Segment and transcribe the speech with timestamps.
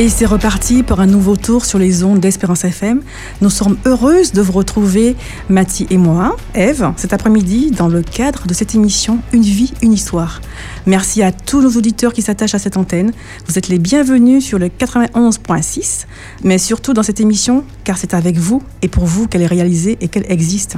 [0.00, 3.00] Et c'est reparti pour un nouveau tour sur les ondes d'Espérance FM.
[3.40, 5.14] Nous sommes heureuses de vous retrouver,
[5.48, 9.92] Mathie et moi, Eve, cet après-midi dans le cadre de cette émission Une vie, une
[9.92, 10.40] histoire.
[10.86, 13.12] Merci à tous nos auditeurs qui s'attachent à cette antenne.
[13.46, 16.06] Vous êtes les bienvenus sur le 91.6,
[16.42, 19.96] mais surtout dans cette émission, car c'est avec vous et pour vous qu'elle est réalisée
[20.00, 20.76] et qu'elle existe.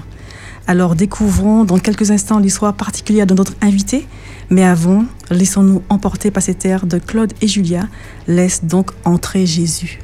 [0.69, 4.07] Alors découvrons dans quelques instants l'histoire particulière de notre invité,
[4.51, 7.89] mais avant, laissons-nous emporter par cette terres de Claude et Julia.
[8.27, 10.01] Laisse donc entrer Jésus.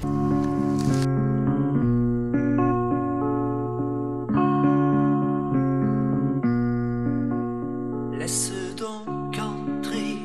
[8.16, 10.18] Laisse donc entrer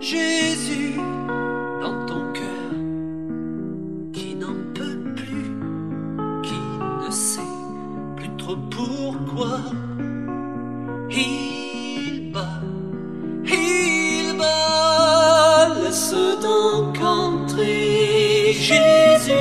[0.00, 0.71] Jésus.
[8.84, 9.60] pourquoi
[11.10, 12.60] il bat,
[13.44, 19.32] il bat, laisse donc entrer Jésus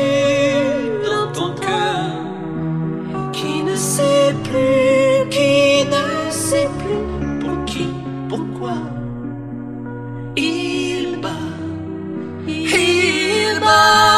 [1.05, 7.87] dans ton cœur qui ne sait plus, qui ne sait plus pour qui,
[8.29, 8.75] pourquoi
[10.35, 11.47] il bat,
[12.47, 14.10] il bat.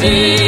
[0.00, 0.41] empty.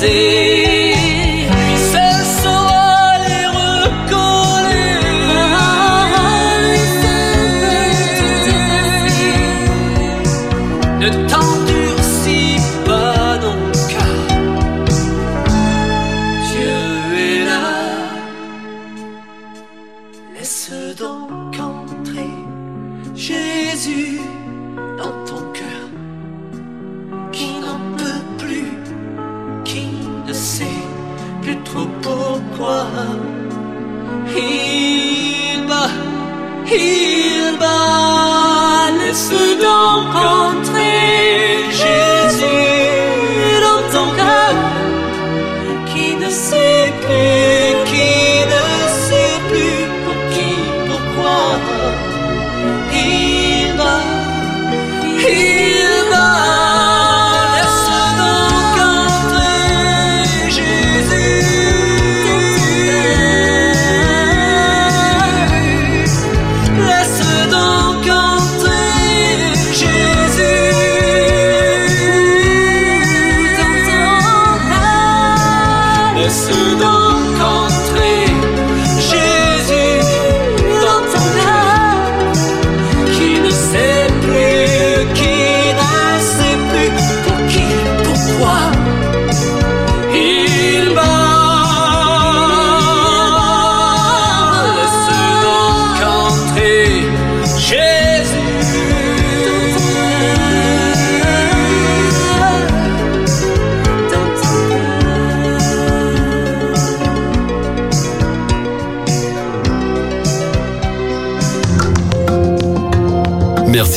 [0.00, 0.57] see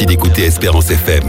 [0.06, 1.24] D'écouter Espérance FM.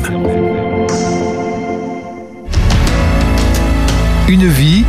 [4.28, 4.84] Une vie,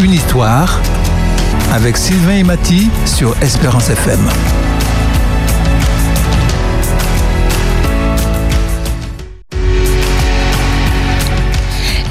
[0.00, 0.78] une histoire,
[1.72, 4.28] avec Sylvain et Mathy sur Espérance FM.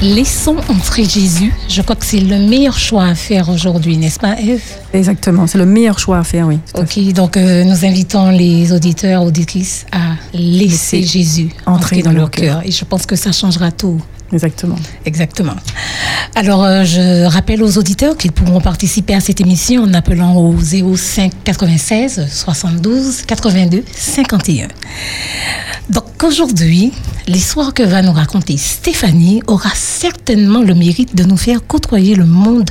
[0.02, 1.52] Laissons entrer Jésus.
[1.68, 4.60] Je crois que c'est le meilleur choix à faire aujourd'hui, n'est-ce pas, Eve?
[4.92, 6.58] Exactement, c'est le meilleur choix à faire, oui.
[6.74, 12.14] Ok, donc euh, nous invitons les auditeurs, auditrices à laisser Jésus entrer entrer dans dans
[12.14, 12.54] leur leur cœur.
[12.56, 12.66] cœur.
[12.66, 14.00] Et je pense que ça changera tout.
[14.32, 14.76] Exactement.
[15.04, 15.54] Exactement.
[16.34, 20.56] Alors, euh, je rappelle aux auditeurs qu'ils pourront participer à cette émission en appelant au
[20.60, 24.66] 05 96 72 82 51.
[26.22, 26.92] Donc, aujourd'hui,
[27.26, 32.26] l'histoire que va nous raconter Stéphanie aura certainement le mérite de nous faire côtoyer le
[32.26, 32.70] monde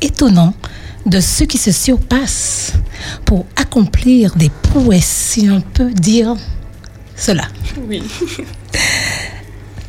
[0.00, 0.54] étonnant
[1.04, 2.74] de ceux qui se surpassent
[3.24, 6.36] pour accomplir des prouesses, si l'on peut dire
[7.16, 7.48] cela.
[7.88, 8.00] Oui.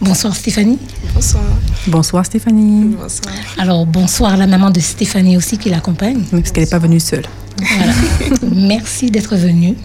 [0.02, 0.80] Bonsoir Stéphanie.
[1.14, 1.44] Bonsoir.
[1.86, 2.96] Bonsoir Stéphanie.
[3.00, 3.36] Bonsoir.
[3.60, 6.24] Alors, bonsoir à la maman de Stéphanie aussi qui l'accompagne.
[6.34, 7.26] Oui, Parce qu'elle n'est pas venue seule.
[7.78, 7.94] Voilà.
[8.52, 9.76] Merci d'être venue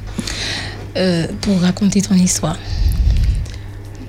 [0.96, 2.56] euh, pour raconter ton histoire.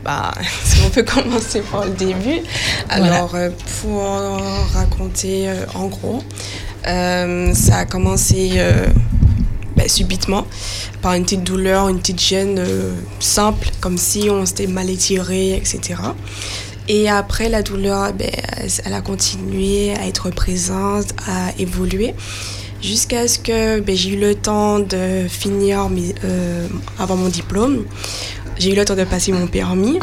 [0.03, 0.33] Bah,
[0.63, 2.41] si on peut commencer par le début.
[2.89, 3.49] Alors, euh,
[3.81, 4.03] pour
[4.73, 6.23] raconter euh, en gros,
[6.87, 8.59] euh, ça a commencé
[9.75, 10.47] ben, subitement
[11.01, 12.63] par une petite douleur, une petite gêne
[13.19, 15.95] simple, comme si on s'était mal étiré, etc.
[16.87, 18.29] Et après, la douleur, ben,
[18.83, 22.15] elle a continué à être présente, à évoluer,
[22.81, 26.67] jusqu'à ce que ben, j'ai eu le temps de finir mes, euh,
[26.99, 27.85] avoir mon diplôme.
[28.57, 29.99] J'ai eu le temps de passer mon permis.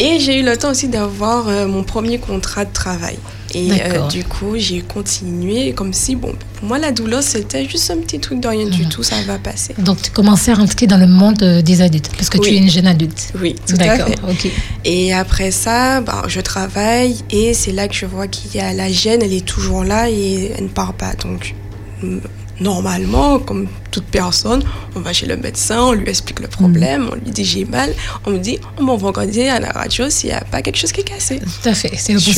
[0.00, 3.18] Et j'ai eu le temps aussi d'avoir euh, mon premier contrat de travail.
[3.54, 7.90] Et euh, du coup, j'ai continué comme si, bon, pour moi, la douleur, c'était juste
[7.90, 9.74] un petit truc de rien du tout, ça va passer.
[9.78, 12.58] Donc, tu commençais à rentrer dans le monde euh, des adultes, parce que tu es
[12.58, 13.32] une jeune adulte.
[13.40, 14.14] Oui, tout à fait.
[14.28, 14.50] ok.
[14.84, 18.72] Et après ça, ben, je travaille et c'est là que je vois qu'il y a
[18.74, 21.14] la gêne, elle est toujours là et elle ne part pas.
[21.14, 21.54] Donc,
[22.02, 22.18] mm,
[22.60, 24.62] normalement, comme toute personne,
[24.94, 27.92] on va chez le médecin, on lui explique le problème, on lui dit j'ai mal,
[28.26, 30.92] on me dit on va regarder à la radio s'il n'y a pas quelque chose
[30.92, 31.38] qui est cassé.
[31.40, 31.92] Tout à fait.
[31.96, 32.32] C'est le Je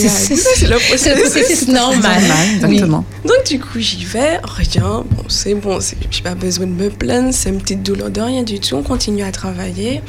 [0.89, 1.69] processus.
[1.69, 2.23] normal.
[2.65, 2.81] Oui.
[2.81, 5.79] Donc du coup j'y vais, rien, bon c'est bon,
[6.11, 8.83] j'ai pas besoin de me plaindre, c'est une petite douleur de rien du tout, on
[8.83, 10.03] continue à travailler.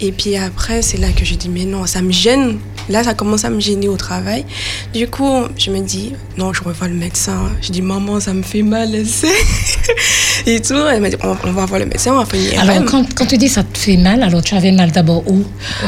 [0.00, 2.58] Et puis après c'est là que j'ai dit mais non, ça me gêne,
[2.88, 4.44] là ça commence à me gêner au travail.
[4.92, 8.42] Du coup je me dis non je revois le médecin, je dis maman ça me
[8.42, 8.88] fait mal.
[10.46, 12.84] Et tout, elle m'a dit on, on va voir le médecin, on va une Alors,
[12.84, 15.44] quand, quand tu dis ça te fait mal, alors tu avais mal d'abord où?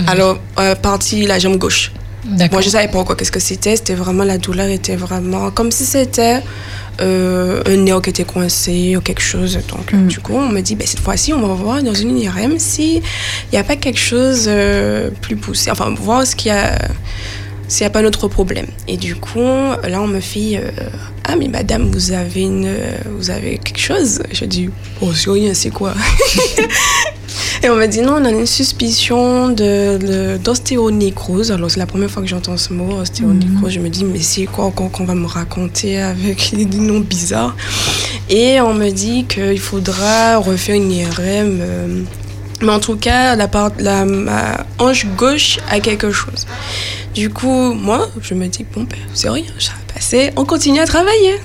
[0.06, 1.92] Alors euh, partie la jambe gauche.
[2.24, 3.76] Moi, je savais pas encore qu'est-ce que c'était.
[3.76, 6.40] C'était vraiment la douleur était vraiment comme si c'était
[7.00, 9.58] euh, un nerf qui était coincé ou quelque chose.
[9.68, 10.06] Donc, Mm.
[10.06, 13.02] du coup, on me dit, ben, cette fois-ci, on va voir dans une IRM s'il
[13.52, 15.70] n'y a pas quelque chose euh, plus poussé.
[15.70, 16.78] Enfin, voir ce qu'il y a.
[17.68, 18.66] S'il n'y a pas d'autre problème.
[18.88, 20.70] Et du coup, là, on me fait euh,
[21.24, 22.68] Ah, mais madame, vous avez, une,
[23.16, 24.20] vous avez quelque chose?
[24.32, 24.68] Je dis
[25.00, 25.94] Oh, c'est rien, c'est quoi?
[27.62, 31.52] Et on m'a dit non, on a une suspicion de, de- d'ostéonécrose.
[31.52, 33.72] Alors, c'est la première fois que j'entends ce mot, ostéonécrose.
[33.72, 37.54] Je me dis, mais c'est quoi encore qu'on va me raconter avec des noms bizarres?
[38.30, 41.10] Et on me dit qu'il faudra refaire une IRM.
[41.60, 42.02] euh,
[42.62, 46.46] mais en tout cas, la, ma hanche gauche a quelque chose.
[47.14, 50.78] Du coup, moi, je me dis, bon, ben, c'est rien, ça va passer, on continue
[50.78, 51.36] à travailler.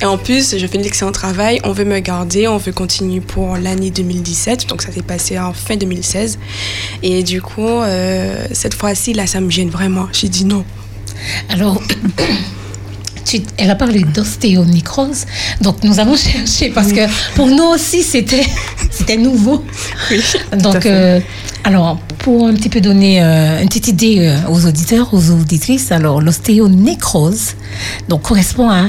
[0.00, 3.20] Et en plus, je fais de l'excellent travail, on veut me garder, on veut continuer
[3.20, 6.38] pour l'année 2017, donc ça s'est passé en fin 2016.
[7.02, 10.08] Et du coup, euh, cette fois-ci, là, ça me gêne vraiment.
[10.12, 10.64] J'ai dit non.
[11.48, 11.80] Alors,
[13.28, 15.26] tu- elle a parlé d'ostéonécrose.
[15.60, 18.46] Donc, nous avons cherché parce que pour nous aussi, c'était,
[18.90, 19.64] c'était nouveau.
[20.58, 20.90] Donc, à fait.
[20.90, 21.20] euh,
[21.64, 25.92] alors, pour un petit peu donner euh, une petite idée euh, aux auditeurs, aux auditrices,
[25.92, 27.54] alors l'ostéonécrose
[28.08, 28.88] donc, correspond à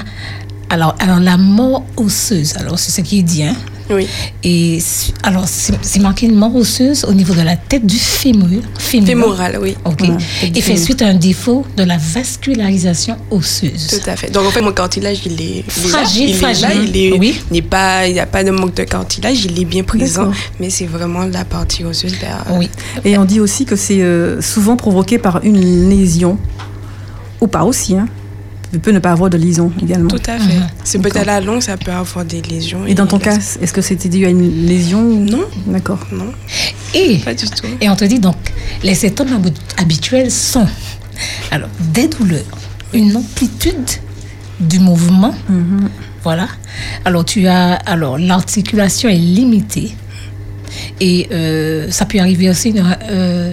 [0.71, 2.55] alors, alors, la mort osseuse.
[2.57, 3.41] Alors, c'est ce qui est dit.
[3.43, 3.55] Hein?
[3.89, 4.07] Oui.
[4.43, 4.79] Et
[5.23, 8.61] alors, c'est marqué une mort osseuse au niveau de la tête du fémur.
[8.77, 9.07] fémur.
[9.07, 9.75] Fémoral, oui.
[9.85, 9.99] OK.
[9.99, 10.17] Voilà,
[10.55, 13.87] Et fait suite à un défaut de la vascularisation osseuse.
[14.01, 14.29] Tout à fait.
[14.31, 16.29] Donc en fait, mon cartilage, il est, il est Fragile, là.
[16.29, 16.89] Il fragile.
[16.89, 17.41] Il est, Oui.
[17.49, 20.31] il n'est pas, il n'y a pas de manque de cartilage, il est bien présent.
[20.59, 22.15] Mais c'est vraiment la partie osseuse.
[22.21, 22.69] ben, Oui.
[23.05, 26.37] Et on dit aussi que c'est euh, souvent provoqué par une lésion.
[27.41, 28.07] Ou pas aussi, hein.
[28.73, 30.09] Il peut ne pas avoir de lésion également.
[30.09, 30.57] Tout à fait.
[30.57, 30.67] Mhm.
[30.83, 32.85] C'est peut-être à la longue, ça peut avoir des lésions.
[32.85, 35.99] Et dans ton cas, est-ce que c'était dû à une lésion ou- Non, D'accord.
[36.11, 36.31] non,
[36.93, 37.65] Et, pas du tout.
[37.81, 38.35] et on te dit donc,
[38.83, 40.67] les symptômes habi- habituels sont
[41.51, 42.43] alors des douleurs,
[42.93, 43.89] une amplitude
[44.59, 45.89] du mouvement, Mhm.
[46.23, 46.47] voilà.
[47.05, 49.95] Alors tu as alors l'articulation est limitée
[51.01, 52.73] Et euh, ça peut arriver aussi
[53.09, 53.51] euh,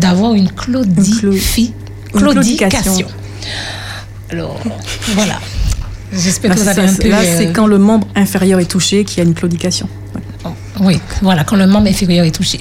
[0.00, 3.06] d'avoir Une claudication.
[4.34, 4.60] Alors,
[5.14, 5.40] voilà.
[6.12, 7.08] J'espère Là, que vous avez un peu.
[7.08, 9.88] là, euh, c'est quand le membre inférieur est touché qu'il y a une claudication.
[10.80, 12.58] Oui, voilà, quand le membre inférieur est touché.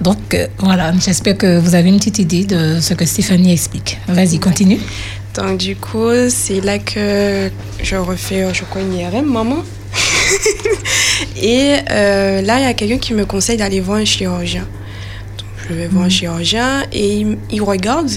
[0.00, 3.98] Donc, euh, voilà, j'espère que vous avez une petite idée de ce que Stéphanie explique.
[4.08, 4.78] Vas-y, continue.
[5.34, 7.50] Donc du coup, c'est là que
[7.82, 9.58] je refais, euh, je crois, une IRM, maman.
[11.36, 14.66] Et euh, là, il y a quelqu'un qui me conseille d'aller voir un chirurgien.
[15.38, 18.10] Donc, je vais voir un chirurgien et il, il regarde,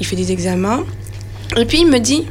[0.00, 0.84] il fait des examens.
[1.56, 2.26] Et puis il me dit,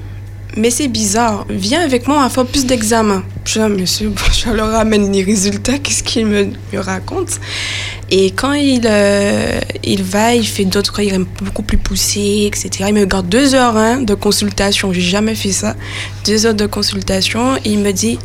[0.58, 3.24] mais c'est bizarre, viens avec moi, on va faire plus d'examens.
[3.46, 4.12] Je dis, Ah, monsieur,
[4.46, 7.40] je leur ramène les résultats, qu'est-ce qu'il me, raconte?
[8.10, 12.86] Et quand il, euh, il va, il fait d'autres, il est beaucoup plus poussé, etc.
[12.90, 15.76] Il me garde deux heures hein, de consultation, j'ai jamais fait ça.
[16.26, 18.20] Deux heures de consultation, il me dit,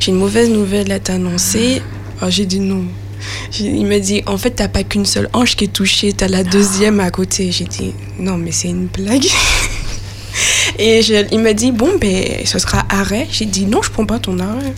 [0.00, 1.80] j'ai une mauvaise nouvelle à t'annoncer.
[2.18, 2.84] Alors j'ai dit non.
[3.58, 6.44] Il me dit, en fait, t'as pas qu'une seule hanche qui est touchée, t'as la
[6.44, 7.50] deuxième à côté.
[7.52, 9.26] J'ai dit, non, mais c'est une blague.
[10.80, 13.26] Et je- il m'a dit, bon, ben, ce sera arrêt.
[13.30, 14.72] J'ai dit, non, je prends pas ton arrêt.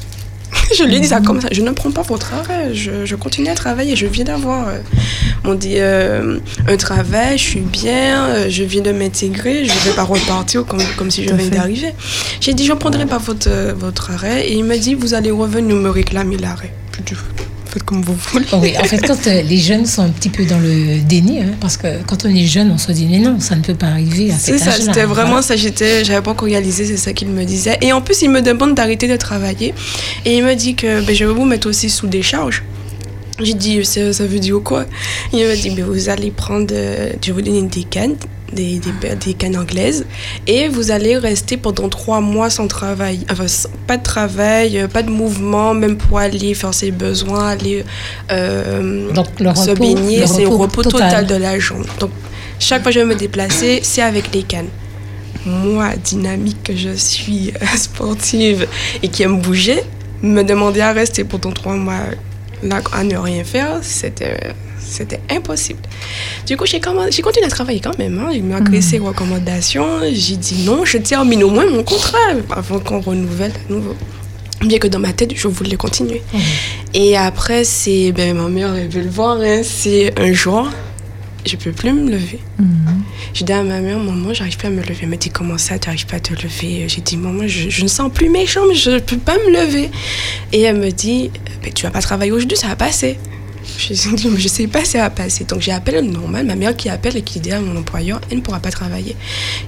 [0.78, 2.74] je lui ai dit ça comme ça, je ne prends pas votre arrêt.
[2.74, 3.96] Je, je continue à travailler.
[3.96, 4.78] Je viens d'avoir, euh,
[5.44, 9.78] on dit, euh, un travail, je suis bien, euh, je viens de m'intégrer, je ne
[9.80, 11.94] vais pas repartir comme, comme si je venais d'arriver.
[12.40, 14.48] J'ai dit, je ne prendrai pas votre, votre arrêt.
[14.48, 16.72] Et il m'a dit, vous allez revenir me réclamer l'arrêt.
[17.06, 17.14] Dit,
[17.72, 18.46] faites comme vous voulez.
[18.54, 21.52] Oui, en fait, quand euh, les jeunes sont un petit peu dans le déni, hein,
[21.60, 23.86] parce que quand on est jeune, on se dit, mais non, ça ne peut pas
[23.88, 24.84] arriver à C'est cet ça, âge-là.
[24.86, 25.42] c'était vraiment Voilà.
[25.42, 25.56] ça.
[25.56, 27.78] J'étais, j'avais pas encore réalisé, c'est ça qu'il me disait.
[27.80, 29.74] Et en plus, il me demande d'arrêter de travailler.
[30.24, 32.62] Et il me dit que ben, je vais vous mettre aussi sous décharge.
[33.40, 34.84] J'ai dit, ça, ça veut dire quoi?
[35.32, 38.14] Il me dit, ben, vous allez prendre, euh, je vais vous donner des cannes,
[38.52, 40.06] des, des, des cannes anglaises,
[40.46, 43.20] et vous allez rester pendant trois mois sans travail.
[43.30, 43.46] Enfin,
[43.86, 47.84] pas de travail, euh, pas de mouvement, même pour aller faire ses besoins, aller
[48.30, 51.26] euh, Donc, le se repos, baigner, c'est au repos repos total.
[51.26, 51.86] de la jambe.
[52.00, 52.10] Donc,
[52.58, 54.68] chaque fois que je vais me déplacer, c'est avec les cannes.
[55.44, 58.66] Moi, dynamique que je suis, euh, sportive
[59.02, 59.82] et qui aime bouger,
[60.22, 61.98] me demander à rester pendant trois mois
[62.62, 64.54] là, à ne rien faire, c'était
[64.92, 65.80] c'était impossible.
[66.46, 68.18] Du coup, j'ai continué à travailler quand même.
[68.18, 68.30] Hein.
[68.32, 72.18] J'ai malgré ces recommandations, j'ai dit non, je termine au moins mon contrat
[72.50, 73.94] avant qu'on renouvelle à nouveau.
[74.60, 76.22] Bien que dans ma tête, je voulais continuer.
[76.94, 80.68] Et après, c'est ben, ma mère, elle veut le voir, hein, c'est un jour,
[81.44, 82.38] je peux plus me lever.
[83.34, 84.98] J'ai dit à ma mère, maman, j'arrive pas à me lever.
[85.02, 86.84] Elle m'a dit, comment ça, tu n'arrives pas à te lever?
[86.86, 89.50] J'ai dit, maman, je, je ne sens plus mes jambes, je ne peux pas me
[89.50, 89.90] lever.
[90.52, 91.30] Et elle me dit,
[91.64, 93.18] ben, tu vas pas travailler aujourd'hui, ça va passer.
[93.78, 95.44] Je je sais pas si ça va passer.
[95.44, 98.38] Donc j'ai appelé normal, ma mère qui appelle et qui dit à mon employeur, elle
[98.38, 99.16] ne pourra pas travailler.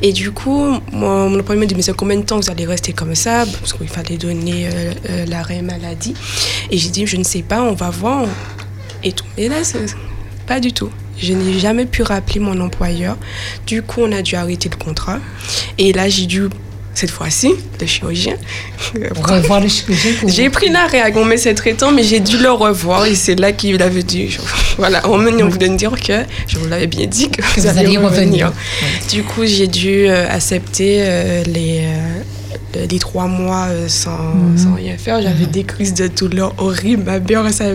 [0.03, 2.93] Et du coup, mon employeur me dit, mais c'est combien de temps vous allez rester
[2.93, 3.45] comme ça?
[3.61, 6.15] Parce qu'il fallait donner euh, euh, l'arrêt maladie.
[6.71, 8.27] Et j'ai dit, je ne sais pas, on va voir.
[9.03, 9.25] Et tout.
[9.37, 9.57] Et là,
[10.47, 10.91] pas du tout.
[11.19, 13.17] Je n'ai jamais pu rappeler mon employeur.
[13.67, 15.21] Du coup, on a dû arrêter le contrat.
[15.79, 16.49] Et là, j'ai dû,
[16.95, 18.37] cette fois-ci, le chirurgien.
[19.23, 22.51] Revoir le chirurgien pour J'ai pris l'arrêt à mes ses traitants, mais j'ai dû le
[22.51, 23.05] revoir.
[23.07, 24.31] Et c'est là qu'il avait dit.
[24.31, 24.39] je-
[24.79, 27.67] Voilà, on me voulait me dire que je vous l'avais bien dit que, que vous
[27.67, 28.53] alliez revenir.
[29.11, 31.85] Du coup, j'ai dû euh, accepter euh, les,
[32.77, 35.21] euh, les trois mois sans, sans rien faire.
[35.23, 37.05] J'avais des crises de douleur horribles.
[37.05, 37.65] Ma mère, ça.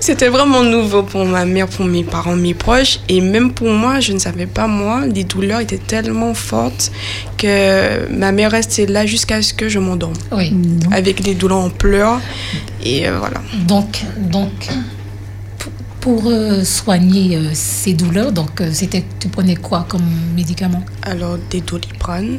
[0.00, 3.00] C'était vraiment nouveau pour ma mère, pour mes parents, mes proches.
[3.08, 6.92] Et même pour moi, je ne savais pas, moi, les douleurs étaient tellement fortes
[7.38, 10.14] que ma mère restait là jusqu'à ce que je m'endorme.
[10.32, 10.52] Oui.
[10.92, 12.20] Avec des douleurs en pleurs.
[12.84, 13.42] Et euh, voilà.
[13.66, 14.68] Donc, donc
[15.58, 20.84] pour, pour, euh, soigner euh, ces douleurs, donc euh, c'était, tu prenais quoi comme médicament?
[21.02, 22.38] Alors, des doliprane,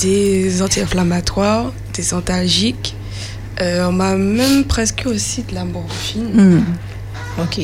[0.00, 2.96] des anti-inflammatoires, des antalgiques.
[3.60, 6.30] Euh, on m'a même presque aussi de la morphine.
[6.32, 6.64] Hmm.
[7.42, 7.60] Ok.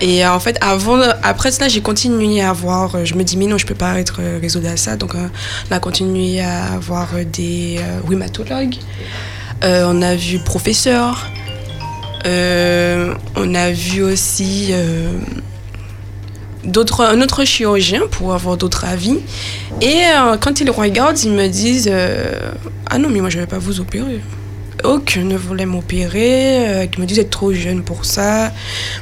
[0.00, 2.94] Et euh, en fait, avant, après cela, j'ai continué à voir.
[2.94, 4.96] euh, Je me dis, mais non, je peux pas être à ça.
[4.96, 8.76] Donc, on a continué à voir euh, des rhumatologues.
[9.64, 11.26] Euh, on a vu professeur.
[12.26, 14.72] Euh, on a vu aussi
[16.64, 19.18] d'autres, un autre chirurgien pour avoir d'autres avis.
[19.80, 20.02] Et
[20.40, 21.90] quand ils regardent, ils me disent
[22.90, 24.20] Ah non, mais moi, je vais pas vous opérer.
[24.84, 28.52] Aucun ne voulait m'opérer, euh, qui me disait trop jeune pour ça,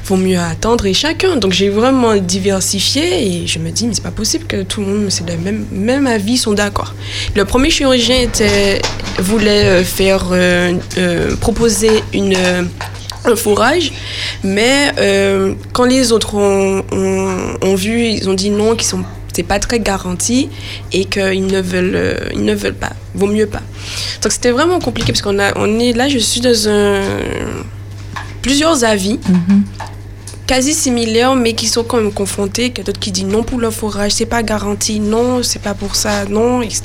[0.05, 1.35] vaut mieux attendre et chacun.
[1.35, 4.87] Donc j'ai vraiment diversifié et je me dis mais c'est pas possible que tout le
[4.87, 6.93] monde c'est le même même avis sont d'accord.
[7.35, 8.81] Le premier chirurgien était
[9.19, 12.35] voulait euh, faire euh, euh, proposer une
[13.25, 13.91] un fourrage,
[14.43, 14.93] mais
[15.73, 19.03] quand les autres ont, ont, ont vu, ils ont dit non, qu'ils sont
[19.37, 20.49] c'est pas très garanti
[20.91, 23.61] et qu'ils ne veulent euh, ils ne veulent pas, vaut mieux pas.
[24.23, 27.01] Donc c'était vraiment compliqué parce qu'on a on est là, je suis dans un
[28.41, 29.63] plusieurs avis Mhm.
[30.47, 32.69] quasi similaires, mais qui sont quand même confrontés.
[32.71, 35.61] Qu'il y a d'autres qui disent non pour le forage, c'est pas garanti, non, c'est
[35.61, 36.81] pas pour ça, non, etc.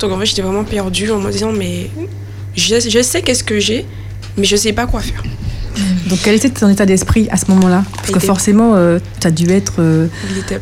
[0.00, 1.90] Donc en fait, j'étais vraiment perdue en me disant, mais
[2.56, 3.84] je, je sais qu'est-ce que j'ai,
[4.38, 5.22] mais je sais pas quoi faire.
[6.06, 7.84] Donc, quel était ton état d'esprit à ce moment-là?
[7.96, 8.74] Parce que forcément,
[9.20, 10.06] tu as dû être euh,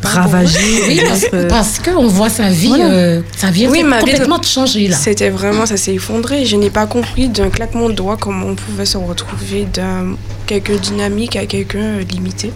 [0.03, 0.59] ravagé.
[0.89, 2.91] Oui, parce, peut-être, euh, parce qu'on voit sa vie, Voilà.
[2.91, 4.97] euh, sa vie Oui, ma s'est vie- complètement changée là.
[4.97, 6.45] C'était vraiment, ça s'est effondré.
[6.47, 10.17] Je n'ai pas compris d'un claquement de doigts comment on pouvait se retrouver d'un
[10.47, 12.53] quelqu'un dynamique à quelqu'un euh, limité.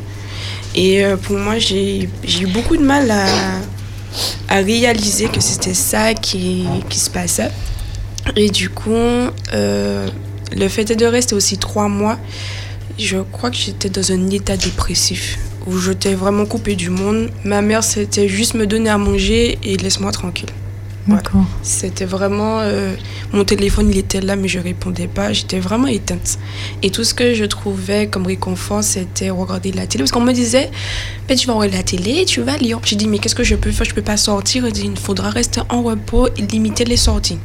[0.75, 3.25] Et euh, pour moi, j'ai j'ai eu beaucoup de mal à,
[4.49, 7.51] à réaliser que c'était ça qui, qui se passait.
[8.35, 8.91] Et du coup,
[9.55, 10.09] euh,
[10.55, 12.19] le fait de rester aussi trois mois,
[12.99, 17.31] je crois que j'étais dans un état dépressif où j'étais vraiment coupée du monde.
[17.45, 20.49] Ma mère, c'était juste me donner à manger et laisse-moi tranquille.
[21.09, 21.45] D'accord.
[21.63, 22.59] C'était vraiment.
[22.61, 22.93] euh,
[23.33, 25.33] mon téléphone, il était là, mais je répondais pas.
[25.33, 26.37] J'étais vraiment éteinte.
[26.83, 30.03] Et tout ce que je trouvais comme réconfort, c'était regarder la télé.
[30.03, 30.69] Parce qu'on me disait,
[31.29, 32.81] Ben, tu vas regarder la télé, tu vas lire.
[32.85, 33.87] J'ai dit, mais qu'est-ce que je peux faire?
[33.87, 34.67] Je peux pas sortir.
[34.67, 37.39] Il faudra rester en repos et limiter les sorties.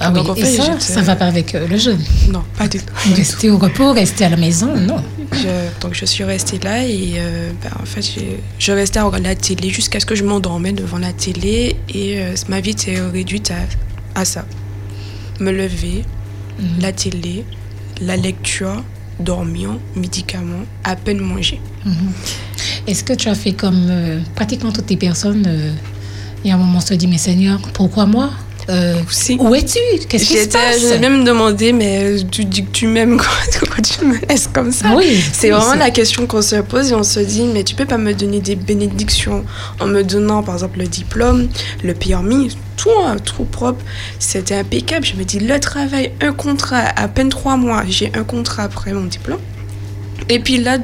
[0.00, 1.98] Ah oui, et ça, ça va pas avec euh, le jeûne.
[2.30, 2.92] Non, pas du tout.
[3.16, 5.02] Rester au repos, rester à la maison, non.
[5.32, 8.00] Je- donc je suis restée là et euh, ben, en fait
[8.58, 12.18] je restais à regarder la télé jusqu'à ce que je m'endormais devant la télé et
[12.20, 14.44] euh, ma vie était réduite à, à ça.
[15.40, 16.04] Me lever,
[16.60, 16.80] Mhm.
[16.80, 17.44] la télé,
[18.00, 18.82] la lecture,
[19.20, 21.60] dormir, médicaments, à peine manger.
[22.86, 25.46] Est-ce que tu as fait comme euh, pratiquement toutes les personnes
[26.44, 28.30] Il y a un moment, on se dit, mais Seigneur, pourquoi moi?
[28.68, 28.96] Euh.
[29.38, 29.78] Où es-tu?
[30.08, 30.80] Qu'est-ce qui se passe?
[30.80, 33.16] J'ai même demandé, mais euh, tu dis que tu m'aimes,
[33.58, 34.94] pourquoi tu me laisses comme ça?
[34.94, 37.86] Oui, C'est vraiment la question qu'on se pose et on se dit, mais tu peux
[37.86, 39.44] pas me donner des bénédictions
[39.80, 41.48] en me donnant, par exemple, le diplôme,
[41.82, 43.82] le permis, tout, hein, tout propre.
[44.18, 45.06] C'était impeccable.
[45.06, 48.92] Je me dis, le travail, un contrat, à peine trois mois, j'ai un contrat après
[48.92, 49.40] mon diplôme.
[50.28, 50.78] Et puis là,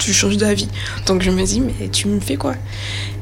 [0.00, 0.68] tu changes d'avis.
[1.06, 2.54] Donc je me dis, mais tu me fais quoi?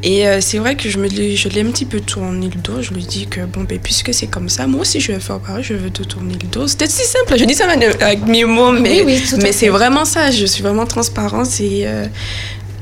[0.03, 2.61] Et euh, c'est vrai que je me l'ai- je l'ai un petit peu tourné le
[2.61, 2.81] dos.
[2.83, 5.40] Je lui dis que, bon, ben, puisque c'est comme ça, moi aussi je vais faire
[5.40, 6.66] pareil, je veux te tourner le dos.
[6.68, 7.37] C'était si simple.
[7.37, 10.31] Je dis ça avec mes mots, mais, Oui, oui, mais c'est vraiment ça.
[10.31, 11.48] Je suis vraiment transparente.
[11.61, 12.07] Et euh,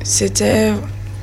[0.03, 0.73] c'était.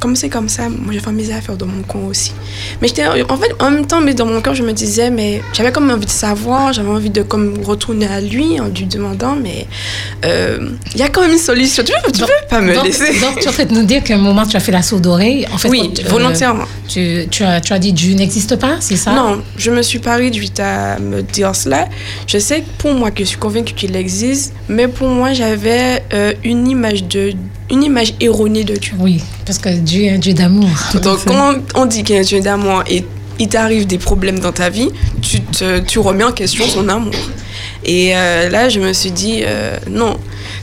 [0.03, 2.33] Comme c'est comme ça, moi je fais mes affaires dans mon coin aussi.
[2.81, 5.41] Mais j'étais, en fait, en même temps, mais dans mon cœur, je me disais, mais
[5.53, 9.37] j'avais comme envie de savoir, j'avais envie de comme retourner à lui en lui demandant,
[9.41, 9.65] mais
[10.25, 11.85] euh, il y a quand même une solution.
[11.85, 13.17] Tu veux, tu Donc- veux pas me donc, laisser?
[13.21, 14.81] donc, tu es en train de nous dire qu'à un moment, tu as fait la
[14.81, 15.47] sourde oreille.
[15.53, 16.65] En fait, Oui, euh, volontairement.
[16.89, 19.13] tu, tu as, tu as dit Dieu n'existe pas, c'est ça?
[19.13, 21.87] Non, je me suis pas réduite à me dire cela.
[22.27, 26.03] Je sais que pour moi, que je suis convaincue qu'il existe, mais pour moi, j'avais
[26.13, 27.31] euh, une image de,
[27.71, 28.91] une image erronée de Dieu.
[28.99, 30.69] Oui, parce que Dieu est un Dieu d'amour.
[31.01, 33.03] Donc, quand on dit qu'il a un Dieu d'amour et
[33.39, 34.89] il t'arrive des problèmes dans ta vie,
[35.21, 37.13] tu, te, tu remets en question son amour.
[37.83, 40.17] Et euh, là, je me suis dit, euh, non,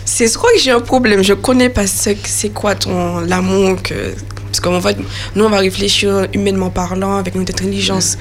[0.04, 3.82] c'est soit que j'ai un problème, je connais pas ce que- c'est quoi ton l'amour
[3.82, 4.14] que.
[4.46, 4.96] Parce qu'en fait,
[5.36, 8.18] nous, on va réfléchir humainement parlant, avec notre intelligence,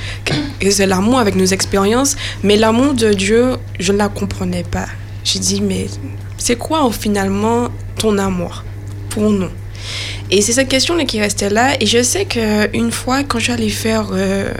[0.62, 2.16] et c'est l'amour avec nos expériences.
[2.44, 4.86] Mais l'amour de Dieu, je ne la comprenais pas.
[5.24, 5.88] J'ai dit, mais
[6.38, 8.64] c'est quoi finalement ton amour?
[9.10, 9.48] Pour nous
[10.32, 11.76] et c'est cette question-là qui restait là.
[11.82, 14.52] Et je sais qu'une fois, quand j'allais faire euh,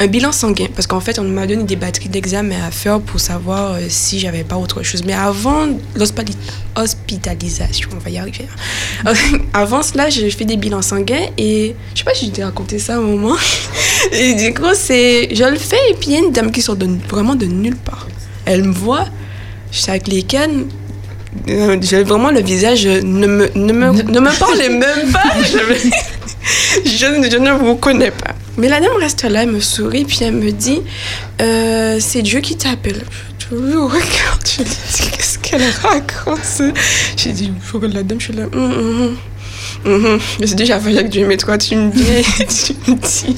[0.00, 3.18] un bilan sanguin, parce qu'en fait, on m'a donné des batteries d'examen à faire pour
[3.20, 5.04] savoir euh, si j'avais pas autre chose.
[5.04, 5.66] Mais avant
[5.96, 6.36] l'hospitali-
[6.76, 8.46] hospitalisation, on va y arriver.
[9.06, 9.12] hein.
[9.54, 12.78] avant cela, j'ai fait des bilans sanguins et je sais pas si je t'ai raconté
[12.78, 13.36] ça à un moment.
[14.12, 16.60] Et du coup, c'est, je le fais et puis il y a une dame qui
[16.60, 16.76] sort
[17.08, 18.06] vraiment de nulle part.
[18.44, 19.06] Elle me voit,
[19.72, 20.66] je suis avec les cannes.
[21.48, 25.22] Euh, J'ai vraiment le visage euh, ne me, ne me, ne me parlez même pas.
[25.42, 25.58] Je,
[26.84, 28.34] je, ne- je ne vous connais pas.
[28.56, 30.80] Mais la dame reste là, elle me sourit, puis elle me dit
[31.40, 33.02] euh, C'est Dieu qui t'appelle.
[33.38, 36.62] Je je regarde, je lui dis Qu'est-ce qu'elle raconte
[37.16, 38.44] J'ai dit Je regarde la dame, je suis là.
[38.52, 39.16] Hum, hum.
[39.86, 40.18] Mhm.
[40.40, 42.04] Je suis déjà avec Dieu, mais toi, tu me dis.
[42.48, 43.36] tu me dis.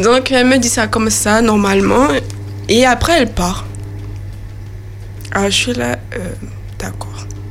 [0.00, 2.06] Donc, elle me dit ça comme ça, normalement.
[2.68, 3.66] Et après, elle part.
[5.32, 6.18] Alors, je suis là, euh,
[6.78, 7.08] d'accord.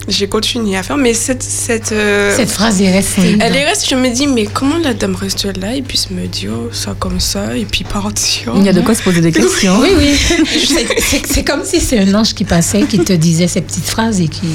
[0.09, 1.43] J'ai continué à faire, mais cette.
[1.43, 3.35] cette, euh, Cette phrase est restée.
[3.41, 5.75] elle est restée, je me dis, mais comment la dame reste là?
[5.75, 8.79] Et puis se me dire ça comme ça et puis partir Il y a de
[8.79, 9.77] quoi se poser des questions.
[9.81, 10.15] Oui, oui.
[11.25, 14.29] C'est- comme si c'est un ange qui passait, qui te disait ces petites phrases et
[14.29, 14.47] qui.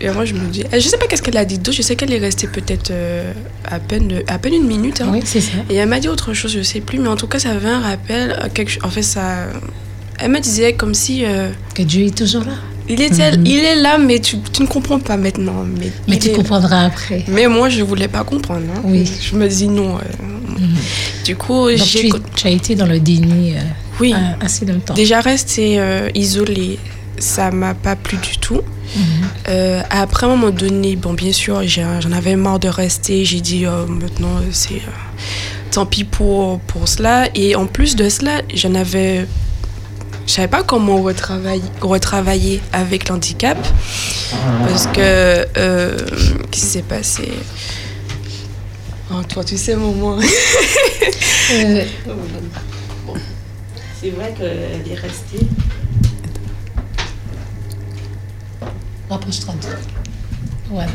[0.00, 1.94] Et, moi, je me dis, je sais pas qu'est-ce qu'elle a dit d'autre, je sais
[1.94, 3.30] qu'elle est restée peut-être euh,
[3.66, 5.02] à, peine, à peine une minute.
[5.02, 5.10] hein.
[5.12, 5.52] Oui, c'est ça.
[5.68, 7.68] Et elle m'a dit autre chose, je sais plus, mais en tout cas, ça avait
[7.68, 8.38] un rappel.
[8.54, 8.82] Quelque...
[8.82, 9.48] En fait, ça.
[10.18, 11.26] Elle me disait comme si.
[11.26, 12.52] euh, Que Dieu est toujours là.
[12.88, 13.46] Il, Mhm.
[13.46, 15.64] il est là, mais tu, tu ne comprends pas maintenant.
[16.06, 17.24] Mais, tu comprendras après.
[17.28, 18.64] Mais moi, je voulais pas comprendre.
[18.76, 18.80] hein.
[18.84, 19.10] Oui.
[19.20, 19.96] Je me dis non.
[19.96, 20.00] euh,
[21.24, 22.08] Du coup, j'ai.
[22.08, 23.60] tu, tu as été dans le déni euh,
[24.00, 24.14] Oui.
[24.40, 24.94] assez longtemps.
[24.94, 26.78] Déjà restée euh, isolée
[27.20, 28.60] ça m'a pas plu du tout.
[29.48, 33.24] Euh, après, à un moment donné, bon, bien sûr, j'en avais marre de rester.
[33.24, 34.80] J'ai dit, euh, maintenant, c'est
[35.72, 37.28] tant pis pour, pour cela.
[37.34, 39.26] Et en plus de cela, j'en avais.
[40.28, 43.56] Je savais pas comment retravailler, retravailler avec l'handicap.
[44.68, 45.00] Parce que.
[45.00, 47.32] euh, Qu'est-ce qui s'est passé?
[49.10, 50.18] Oh, toi, tu sais, maman.
[51.52, 51.84] Euh,
[54.00, 55.46] C'est vrai qu'elle est restée.
[59.08, 59.54] Rapproche-toi.
[60.70, 60.90] Voilà.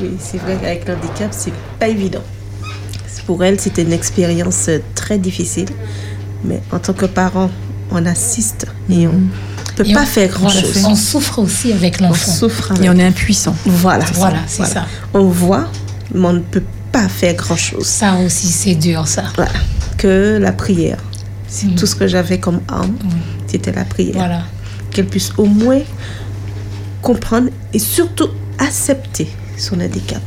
[0.00, 2.22] Oui, c'est vrai qu'avec l'handicap, c'est pas évident.
[3.26, 5.68] Pour elle, c'était une expérience très difficile.
[6.44, 7.50] Mais en tant que parent,
[7.90, 9.26] on assiste et on ne
[9.76, 10.84] peut Et pas on- faire voilà, grand-chose.
[10.86, 12.32] on souffre aussi avec On l'enfant.
[12.32, 13.54] souffre Et on est impuissant.
[13.64, 14.86] Voilà, Voilà, c'est ça.
[15.12, 15.68] On voit,
[16.14, 17.84] mais on ne peut pas faire grand-chose.
[17.86, 19.24] Ça aussi, c'est dur, ça.
[19.36, 19.52] Voilà.
[19.98, 20.98] Que la prière.
[21.48, 21.74] C'est Mm.
[21.76, 22.96] tout ce que j'avais comme arme.
[23.04, 23.10] Oui.
[23.46, 24.14] C'était la prière.
[24.16, 24.42] Voilà.
[24.90, 25.80] Qu'elle puisse au moins
[27.02, 28.28] comprendre et surtout
[28.58, 30.22] accepter son handicap.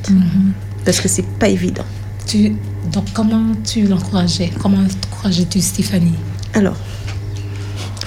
[0.85, 1.83] Parce que c'est pas évident.
[2.25, 2.55] Tu,
[2.91, 4.51] donc, comment tu l'encourageais?
[4.61, 4.83] Comment
[5.27, 6.13] encourageais-tu Stéphanie
[6.53, 6.75] Alors,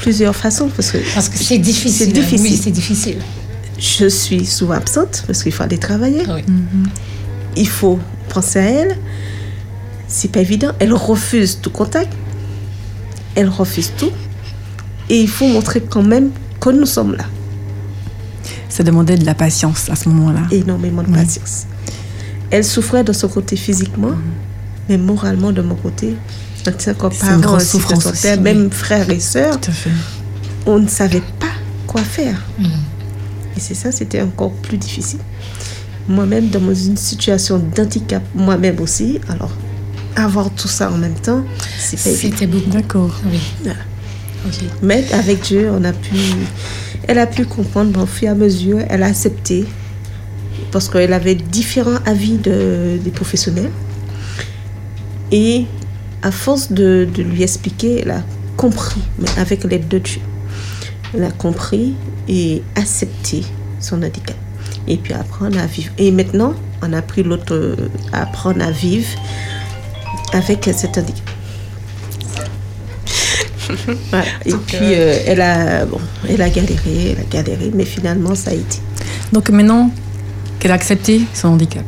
[0.01, 2.07] plusieurs façons, parce que Parce que c'est difficile.
[2.07, 2.51] C'est difficile.
[2.53, 3.17] Oui, c'est difficile.
[3.79, 6.23] je suis souvent absente, parce qu'il faut aller travailler.
[6.29, 6.43] Oui.
[7.57, 8.97] Il faut penser à elle.
[10.09, 10.73] C'est pas évident.
[10.79, 12.13] Elle refuse tout contact.
[13.35, 14.11] Elle refuse tout.
[15.09, 16.31] Et il faut montrer quand même
[16.61, 17.25] que nous sommes là.
[18.69, 20.43] Ça demandait de la patience à ce moment-là.
[20.53, 21.15] Énormément de Oui.
[21.15, 21.67] patience.
[22.51, 24.13] Elle souffrait de son côté physiquement,
[24.89, 26.15] mais moralement de mon côté.
[26.61, 29.21] En tant que C'est une parent, grosse ainsi que souffrance son aussi, même frères et
[29.21, 29.59] sœurs,
[30.67, 31.47] on ne savait pas
[31.87, 32.37] quoi faire.
[32.59, 32.67] Mhm.
[33.57, 35.21] Et c'est ça, c'était encore plus difficile.
[36.09, 39.53] Moi-même, dans une situation d'handicap, moi-même aussi, alors
[40.17, 41.45] avoir tout ça en même temps.
[41.79, 42.71] C'était beaucoup.
[42.71, 43.15] D'accord.
[43.27, 43.41] Oui.
[43.63, 43.79] Voilà.
[44.47, 44.59] Ok.
[44.83, 46.17] Mais avec Dieu, on a pu,
[47.07, 49.67] elle a pu comprendre, au fur et à mesure, elle a accepté,
[50.73, 53.71] parce qu'elle avait différents avis de, des professionnels.
[55.33, 55.67] Et
[56.23, 58.23] à force de, de lui expliquer, elle a
[58.57, 60.21] compris, mais avec l'aide de Dieu.
[61.15, 61.95] Elle a compris
[62.29, 63.43] et accepté
[63.81, 64.37] son handicap.
[64.87, 65.93] Et puis apprendre à vivre.
[65.99, 67.77] Et maintenant, on a pris l'autre, euh,
[68.13, 69.09] apprendre à vivre
[70.33, 71.31] avec cet handicap.
[74.11, 74.25] Voilà.
[74.47, 78.51] Et puis, euh, elle, a, bon, elle a galéré, elle a galéré, mais finalement, ça
[78.51, 78.79] a été.
[79.33, 79.93] Donc maintenant
[80.59, 81.85] qu'elle a accepté son handicap,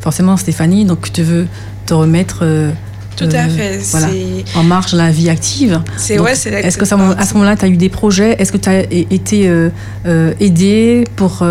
[0.00, 1.46] forcément Stéphanie, donc tu veux
[1.86, 2.72] te remettre euh,
[3.16, 3.78] Tout à euh, fait.
[3.90, 4.08] voilà,
[4.56, 5.80] en dans la vie active.
[5.96, 8.36] C'est ouais, c'est Est-ce que ça, à ce moment-là, tu as eu des projets?
[8.38, 9.70] Est-ce que tu as été euh,
[10.06, 11.44] euh, aidé pour,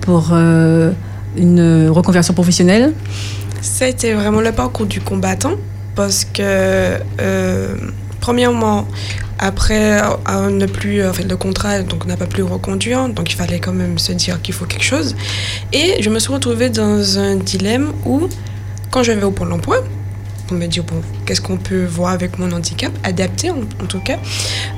[0.00, 2.92] pour une reconversion professionnelle?
[3.60, 5.54] Ça a été vraiment le parcours du combattant
[5.94, 7.76] parce que, euh,
[8.20, 8.86] premièrement,
[9.38, 10.02] après
[10.50, 13.98] ne plus, enfin, le contrat donc n'a pas pu reconduire, donc il fallait quand même
[13.98, 15.16] se dire qu'il faut quelque chose.
[15.72, 18.28] Et je me suis retrouvée dans un dilemme où,
[18.90, 19.78] quand je vais au Pôle emploi,
[20.46, 24.18] pour me dire, bon, qu'est-ce qu'on peut voir avec mon handicap, adapté en, tout cas,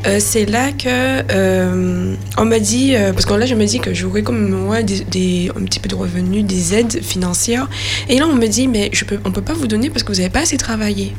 [0.07, 3.81] euh, c'est là que euh, on m'a dit, euh, parce que là je me dis
[3.81, 7.69] que j'aurais comme ouais, des, un petit peu de revenus, des aides financières.
[8.09, 10.13] Et là on me dit, mais je peux, on peut pas vous donner parce que
[10.13, 11.15] vous n'avez pas assez travaillé.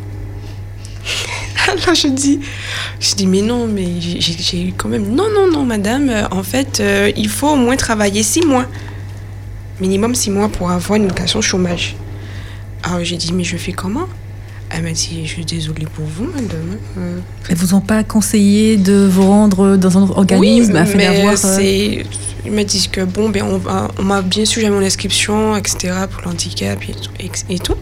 [1.67, 2.39] Alors je dis,
[2.99, 6.81] je dis, mais non, mais j'ai- eu quand même, non, non, non, madame, en fait,
[7.15, 8.65] il faut au moins travailler six mois.
[9.81, 11.95] Minimum six mois pour avoir une allocation chômage.
[12.83, 14.07] Alors j'ai dit, mais je fais comment?
[14.69, 16.77] Elle m'a dit, je suis désolée pour vous, madame.
[16.97, 21.33] Euh, Elles vous ont pas conseillé de vous rendre dans un organisme oui, afin d'avoir.
[21.33, 22.05] euh, c'est...
[22.45, 25.93] Ils me disent que bon, ben on, m'a bien sûr j'ai mon inscription, etc.
[26.09, 27.75] pour l'handicap et, tout- et- tout.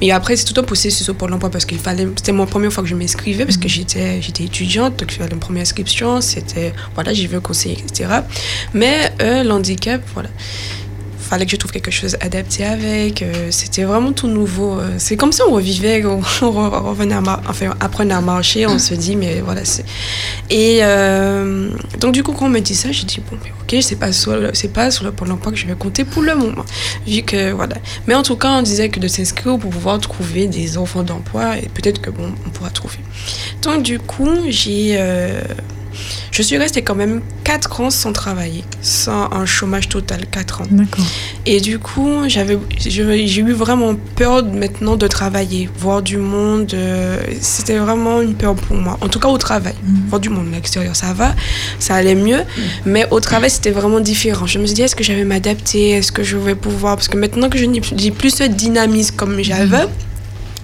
[0.00, 2.06] Mais après, c'est tout un processus pour l'emploi parce qu'il fallait.
[2.16, 5.62] C'était ma première fois que je m'inscrivais parce que j'étais, j'étais étudiante, donc une première
[5.62, 6.20] inscription.
[6.20, 6.72] C'était.
[6.94, 8.10] Voilà, j'ai vu un conseiller, etc.
[8.74, 10.28] Mais euh, l'handicap, voilà.
[11.32, 13.22] Fallait que je trouve quelque chose adapté avec.
[13.22, 14.78] euh, c'était vraiment tout nouveau.
[14.78, 18.66] euh, c'est comme si on revivait, on, on revenait à enfin, apprenait à marcher.
[18.66, 19.86] On se dit, mais voilà, c'est.
[20.50, 23.96] Et euh, donc, du coup, quand on me dit ça, j'ai dit, bon, ok, c'est
[23.96, 26.34] pas, sur le, c'est pas sur le Pôle emploi que je vais compter pour le
[26.34, 26.66] moment.
[27.06, 27.76] Vu que, voilà.
[28.06, 31.56] Mais en tout cas, on disait que de s'inscrire pour pouvoir trouver des enfants d'emploi,
[31.56, 32.98] et peut-être que, bon, on pourra trouver.
[33.62, 35.00] Donc, du coup, j'ai.
[36.30, 40.66] Je suis restée quand même 4 ans sans travailler, sans un chômage total, 4 ans.
[41.46, 46.72] Et du coup, j'avais, j'ai eu vraiment peur maintenant de travailler, voir du monde.
[46.74, 48.96] euh, C'était vraiment une peur pour moi.
[49.00, 49.74] En tout cas, au travail.
[50.08, 51.34] Voir du monde à l'extérieur, ça va,
[51.78, 52.40] ça allait mieux.
[52.86, 54.46] Mais au travail, c'était vraiment différent.
[54.46, 55.90] Je me suis dit, est-ce que je vais m'adapter?
[55.90, 56.96] Est-ce que je vais pouvoir?
[56.96, 59.84] Parce que maintenant que je n'ai plus- ce dynamisme comme j'avais,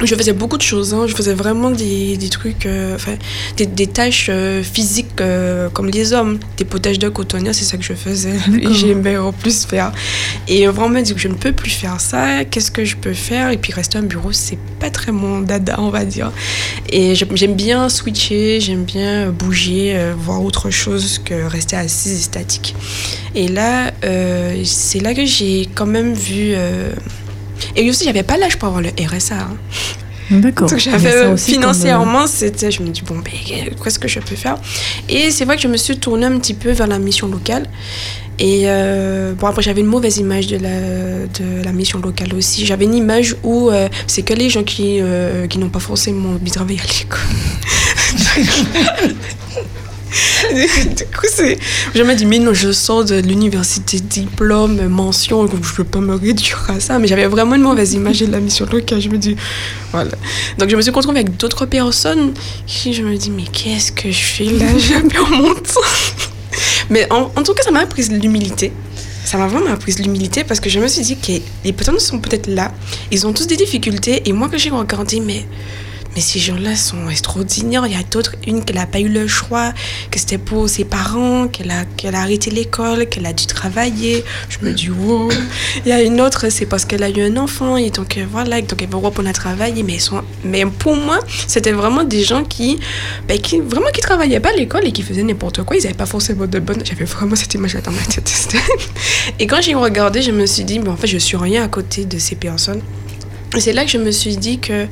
[0.07, 0.95] je faisais beaucoup de choses.
[0.95, 1.07] hein.
[1.07, 3.17] Je faisais vraiment des, des trucs, euh, enfin,
[3.57, 6.39] des, des tâches euh, physiques euh, comme les hommes.
[6.57, 8.35] Des potages de cotonnière, c'est ça que je faisais.
[8.63, 9.93] Et j'aimais en plus faire.
[10.47, 12.45] Et vraiment, dit que je ne peux plus faire ça.
[12.45, 13.51] Qu'est-ce que je peux faire?
[13.51, 16.33] Et puis rester au bureau, c'est pas très mon dada, on va dire.
[16.91, 22.75] Et j'aime bien switcher, j'aime bien bouger, voir autre chose que rester assise et statique.
[23.35, 23.93] Et là,
[24.65, 26.55] c'est là que j'ai quand même vu.
[27.77, 29.35] Euh, Et aussi, j'avais pas l'âge pour avoir le RSA.
[29.35, 29.57] hein.
[30.31, 30.69] D'accord.
[30.69, 33.33] Donc j'avais euh, financièrement, c'était, je me dis bon, ben,
[33.83, 34.57] qu'est-ce que je peux faire?
[35.09, 37.65] Et c'est vrai que je me suis tournée un petit peu vers la mission locale.
[38.39, 40.81] Et euh, bon, après, j'avais une mauvaise image de la,
[41.39, 42.67] de la mission locale aussi.
[42.67, 46.29] J'avais une image où euh, c'est que les gens qui, euh, qui n'ont pas forcément
[46.35, 47.21] envie de travailler à l'école.
[50.97, 51.59] du coup, c'est.
[51.95, 56.15] Je me dis, mais non, je sors de l'université, diplôme, mention, je peux pas me
[56.15, 56.99] réduire à ça.
[56.99, 59.01] Mais j'avais vraiment une mauvaise image de la mission locale.
[59.01, 59.37] Je me dis,
[59.93, 60.13] voilà.
[60.59, 62.33] Donc, je me suis retrouvée avec d'autres personnes
[62.67, 64.67] qui, je me dis, mais qu'est-ce que je fais là?
[64.79, 65.81] Je perds mon temps.
[66.91, 68.73] Mais en, tout cas, ça m'a appris l'humilité.
[69.25, 71.33] Ça m'a vraiment appris l'humilité parce que je me suis dit que
[71.65, 72.73] les personnes sont peut-être là,
[73.11, 74.23] ils ont tous des difficultés.
[74.25, 75.47] Et moi, que j'ai regardé, mais
[76.19, 77.87] mais ces gens-là sont extraordinaires.
[77.87, 79.73] Il y a d'autres, une qui n'a pas eu le choix,
[80.11, 84.25] que c'était pour ses parents, qu'elle a, qu'elle a arrêté l'école, qu'elle a dû travailler.
[84.49, 85.31] Je me dis, wow.
[85.87, 88.27] Il y a une autre, c'est parce qu'elle a eu un enfant, et donc euh,
[88.29, 89.85] voilà, donc elle va reprendre à travailler.
[89.85, 92.81] Mais, sont, mais pour moi, c'était vraiment des gens qui,
[93.29, 95.77] ben, qui vraiment qui travaillaient pas à l'école et qui faisaient n'importe quoi.
[95.77, 96.83] Ils n'avaient pas forcément de bonnes.
[96.85, 98.29] J'avais vraiment cette image-là dans ma tête.
[99.39, 101.69] et quand j'ai regardé, je me suis dit, ben, en fait, je suis rien à
[101.69, 102.83] côté de ces personnes.
[103.57, 104.87] Et c'est là que je me suis dit que,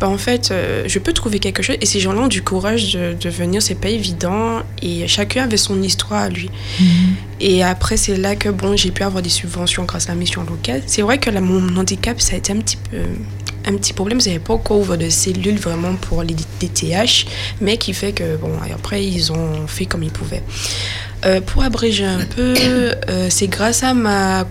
[0.00, 1.76] bah, en fait, euh, je peux trouver quelque chose.
[1.80, 4.60] Et ces gens-là ont du courage de, de venir, c'est pas évident.
[4.82, 6.50] Et chacun avait son histoire à lui.
[7.40, 10.44] Et après, c'est là que, bon, j'ai pu avoir des subventions grâce à la mission
[10.44, 10.82] locale.
[10.86, 12.98] C'est vrai que là, mon handicap, ça a été un petit peu.
[13.64, 17.26] Un petit problème, n'avaient pas encore ouvert de cellules vraiment pour les DTH,
[17.60, 20.42] mais qui fait que, bon, après, ils ont fait comme ils pouvaient.
[21.24, 24.44] Euh, pour abréger un peu, euh, c'est grâce à ma,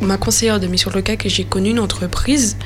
[0.00, 2.56] ma conseillère de mission locale que j'ai connu une entreprise.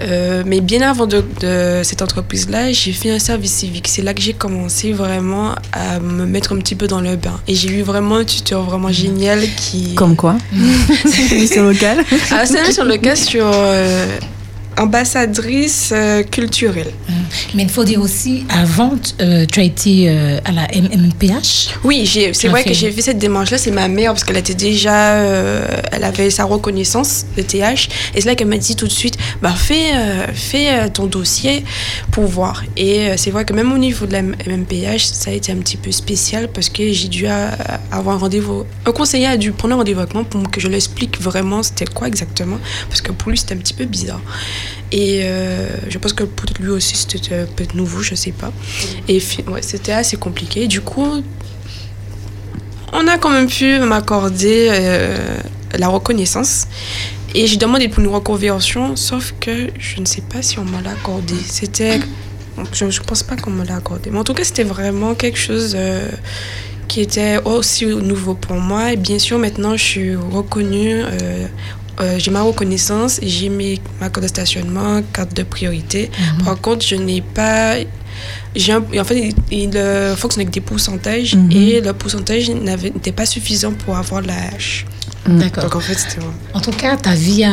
[0.00, 3.88] Euh, mais bien avant de, de cette entreprise-là, j'ai fait un service civique.
[3.88, 7.40] C'est là que j'ai commencé vraiment à me mettre un petit peu dans le bain.
[7.48, 9.94] Et j'ai eu vraiment un tuteur vraiment génial qui...
[9.94, 10.36] Comme quoi
[11.06, 12.04] C'est une mission locale.
[12.30, 14.18] Ah, c'est une mission locale sur euh,
[14.78, 16.90] ambassadrice euh, culturelle.
[17.54, 21.70] Mais il faut dire aussi, avant, euh, tu as été euh, à la MMPH.
[21.84, 23.58] Oui, c'est vrai fait- que j'ai fait cette démarche-là.
[23.58, 27.88] C'est ma mère parce qu'elle était déjà, euh, elle avait sa reconnaissance de TH.
[28.14, 31.06] Et c'est là qu'elle m'a dit tout de suite, bah fais, euh, fais euh, ton
[31.06, 31.64] dossier
[32.10, 32.62] pour voir.
[32.76, 35.56] Et euh, c'est vrai que même au niveau de la MMPH, ça a été un
[35.56, 37.50] petit peu spécial parce que j'ai dû euh,
[37.90, 38.64] avoir un rendez-vous.
[38.84, 41.62] Un conseiller a dû prendre un rendez-vous avec moi pour que je lui explique vraiment
[41.62, 42.58] c'était quoi exactement.
[42.88, 44.20] Parce que pour lui, c'était un petit peu bizarre.
[44.92, 48.52] Et euh, je pense que pour lui aussi, c'était peut-être nouveau, je sais pas.
[49.08, 49.20] Et
[49.60, 50.66] c'était assez compliqué.
[50.68, 51.22] Du coup,
[52.92, 55.38] on a quand même pu m'accorder euh,
[55.78, 56.66] la reconnaissance.
[57.34, 60.82] Et j'ai demandé pour une reconversion, sauf que je ne sais pas si on me
[60.82, 61.34] l'a accordé.
[61.48, 62.00] C'était.
[62.72, 64.10] Je ne pense pas qu'on me l'a accordé.
[64.10, 66.08] Mais en tout cas, c'était vraiment quelque chose euh,
[66.88, 68.92] qui était aussi nouveau pour moi.
[68.92, 71.02] Et bien sûr, maintenant, je suis reconnue.
[72.00, 76.10] Euh, j'ai ma reconnaissance, j'ai mes, ma carte de stationnement, carte de priorité.
[76.44, 77.74] Par contre, je n'ai pas.
[78.54, 81.52] J'ai un- en fait, il, il, fonctionne avec des pourcentages Mhm.
[81.52, 84.86] et le pourcentage n'était pas suffisant pour avoir la hache.
[85.28, 85.64] D'accord.
[85.64, 86.32] Donc en fait, c'était vraiment.
[86.54, 87.52] En tout cas, ta vie a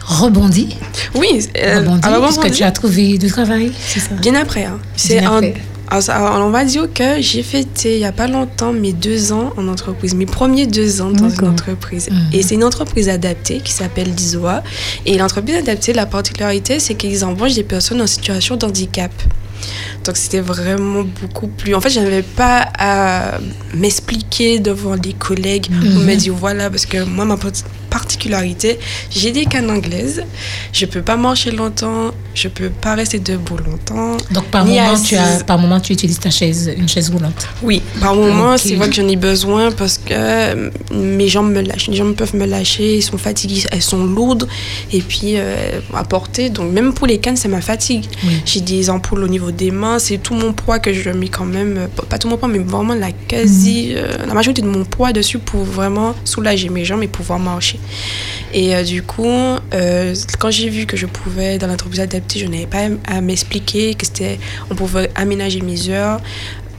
[0.00, 0.76] rebondi.
[1.14, 4.14] Oui, euh, rebondi alors, puisque rebondi, tu as trouvé du travail, c'est ça?
[4.14, 4.64] Bien après.
[4.64, 4.78] hein.
[4.96, 5.54] C'est Bien un- après.
[5.90, 9.52] Alors, on va dire que j'ai fêté il n'y a pas longtemps mes deux ans
[9.56, 12.10] en entreprise, mes premiers deux ans dans une entreprise.
[12.10, 12.30] Mhm.
[12.32, 14.62] Et c'est une entreprise adaptée qui s'appelle l'ISOA.
[15.06, 19.12] Et l'entreprise adaptée, la particularité, c'est qu'ils embauchent des personnes en situation de handicap.
[20.04, 21.74] Donc c'était vraiment beaucoup plus.
[21.74, 23.38] En fait, je n'avais pas à
[23.74, 27.36] m'expliquer devant des collègues pour me dire voilà, parce que moi, ma
[27.90, 28.78] particularité,
[29.10, 30.24] j'ai des cannes anglaises,
[30.72, 34.16] je peux pas marcher longtemps, je peux pas rester debout longtemps.
[34.30, 37.48] Donc par moment, tu as, par moment, tu utilises ta chaise, une chaise roulante.
[37.62, 41.62] Oui, par moment, c'est vrai que j'en ai besoin parce que euh, mes jambes me
[41.62, 41.90] lâchent.
[41.90, 44.48] Jambes peuvent me lâcher, elles sont fatiguées, elles sont lourdes
[44.92, 46.50] et puis euh, à porter.
[46.50, 48.04] Donc même pour les cannes, ça m'a fatigue.
[48.24, 48.42] Oui.
[48.44, 51.44] J'ai des ampoules au niveau des mains, c'est tout mon poids que je mets quand
[51.44, 54.84] même, euh, pas tout mon poids, mais vraiment la quasi, euh, la majorité de mon
[54.84, 57.77] poids dessus pour vraiment soulager mes jambes et pouvoir marcher.
[58.54, 62.46] Et euh, du coup, euh, quand j'ai vu que je pouvais, dans l'entreprise adaptée, je
[62.46, 64.38] n'avais pas à m'expliquer que c'était,
[64.70, 66.20] on pouvait aménager mes heures.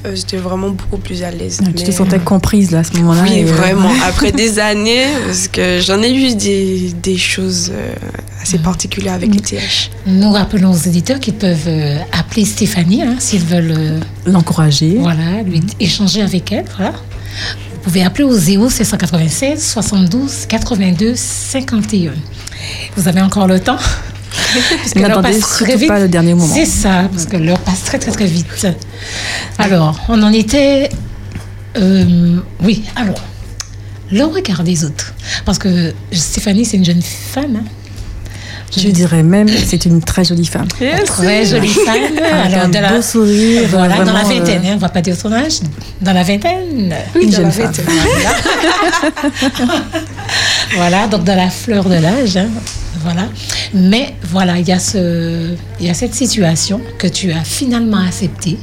[0.05, 1.59] euh, j'étais vraiment beaucoup plus à l'aise.
[1.77, 3.91] Tu te sentais comprise là à ce moment-là Oui, et, euh, vraiment.
[4.07, 7.93] Après des années, parce que j'en ai eu des, des choses euh,
[8.41, 9.91] assez particulières avec les TH.
[10.07, 14.95] Nous rappelons aux éditeurs qu'ils peuvent euh, appeler Stéphanie hein, s'ils veulent euh, L'encourager.
[14.99, 16.65] voilà, lui échanger avec elle.
[16.77, 16.93] Voilà.
[17.79, 22.11] Vous pouvez appeler au 0 796 72 82 51.
[22.97, 23.77] Vous avez encore le temps.
[24.81, 25.87] Parce que l'heure passe très vite.
[25.87, 26.53] pas le dernier moment.
[26.53, 28.67] C'est ça, parce que l'heure passe très très très vite.
[29.57, 30.89] Alors, on en était...
[31.77, 33.21] euh, oui, alors,
[34.11, 35.13] le regard des autres.
[35.45, 37.57] Parce que Stéphanie, c'est une jeune femme.
[37.57, 37.63] hein.
[38.77, 40.67] Je dirais même c'est une très jolie femme.
[41.05, 42.17] Très jolie femme.
[42.43, 43.63] Alors, un de la- beau sourire.
[43.69, 45.59] Voilà, dans la euh, vingtaine, hein, on va pas dire son âge.
[46.01, 46.93] Dans la vingtaine.
[47.19, 47.65] Une dans jeune la femme.
[47.65, 47.85] vingtaine.
[50.75, 52.37] Voilà, donc dans la fleur de l'âge.
[52.37, 52.47] hein,
[53.01, 53.27] voilà.
[53.73, 57.97] Mais voilà, il y, a ce, il y a cette situation que tu as finalement
[58.05, 58.57] acceptée.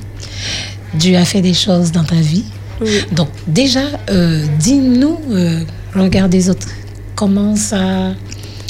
[0.94, 2.44] Dieu a fait des choses dans ta vie.
[2.80, 3.00] Oui.
[3.12, 5.60] Donc déjà, euh, dis-nous, euh,
[5.94, 6.68] le regard des autres,
[7.14, 8.12] comment ça...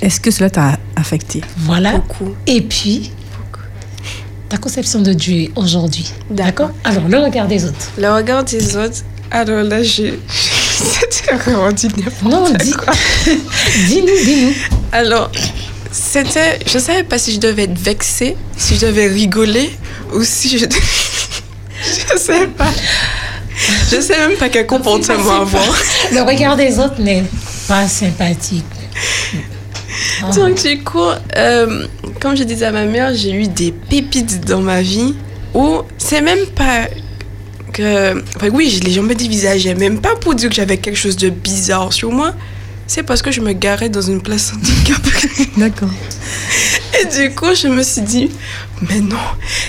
[0.03, 1.93] Est-ce que cela t'a affecté Voilà.
[1.93, 2.35] Beaucoup.
[2.47, 3.11] Et puis,
[4.49, 6.07] ta conception de Dieu aujourd'hui.
[6.31, 6.71] D'accord.
[6.85, 7.91] Alors, le regard des autres.
[7.99, 10.19] Le regard des autres, alors là, j'ai.
[10.29, 12.93] C'était vraiment du n'importe Non, dis, quoi.
[13.89, 14.53] dis-nous, dis-nous.
[14.93, 15.31] Alors,
[15.91, 16.59] c'était.
[16.67, 19.71] Je savais pas si je devais être vexée, si je devais rigoler,
[20.13, 20.67] ou si je.
[21.81, 22.71] je sais pas.
[23.91, 25.65] Je sais même pas quel comportement avoir.
[26.13, 27.25] Le regard des autres n'est
[27.67, 28.65] pas sympathique.
[30.23, 30.31] Ah.
[30.31, 30.99] Donc, du coup,
[31.37, 31.87] euh,
[32.21, 35.15] comme je disais à ma mère, j'ai eu des pépites dans ma vie
[35.55, 36.89] où c'est même pas
[37.73, 38.23] que.
[38.37, 41.31] Enfin, oui, les gens me dévisageaient, même pas pour dire que j'avais quelque chose de
[41.31, 42.35] bizarre sur moi.
[42.89, 45.51] C'est parce que je me garais dans une place handicapée.
[45.57, 45.91] D'accord.
[47.01, 48.31] Et du coup, je me suis dit,
[48.89, 49.17] mais non.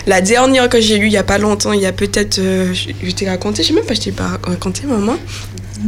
[0.06, 2.38] La dernière que j'ai eue il y a pas longtemps, il y a peut-être.
[2.38, 5.16] euh, je je t'ai raconté, je sais même pas, je t'ai pas raconté, maman.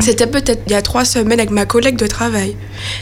[0.02, 2.56] C'était peut-être il y a trois semaines avec ma collègue de travail.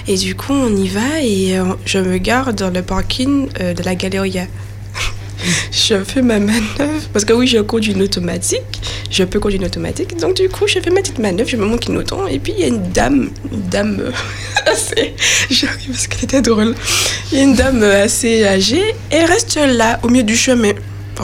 [0.07, 3.73] Et du coup, on y va et euh, je me gare dans le parking euh,
[3.73, 4.47] de la Galeria.
[5.71, 8.61] je fais ma manœuvre, parce que oui, je conduis une automatique.
[9.09, 10.17] Je peux conduire une automatique.
[10.17, 12.27] Donc, du coup, je fais ma petite manœuvre, je me montre clignotant.
[12.27, 14.11] Et puis, il y a une dame, une dame
[14.65, 15.13] assez.
[15.87, 16.73] Parce qu'elle était drôle.
[17.31, 18.95] Il y a une dame euh, assez âgée.
[19.09, 20.73] Elle reste là, au milieu du chemin.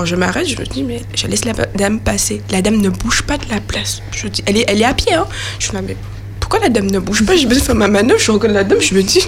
[0.06, 2.42] Je m'arrête, je me dis, mais je laisse la dame passer.
[2.52, 4.02] La dame ne bouge pas de la place.
[4.12, 5.26] Je dis, elle est, elle est à pied, hein.
[5.60, 5.96] Je suis là, mais
[6.40, 7.36] pourquoi la dame ne bouge pas?
[7.38, 9.22] Je me fais ma manœuvre, je regarde la dame, je me dis.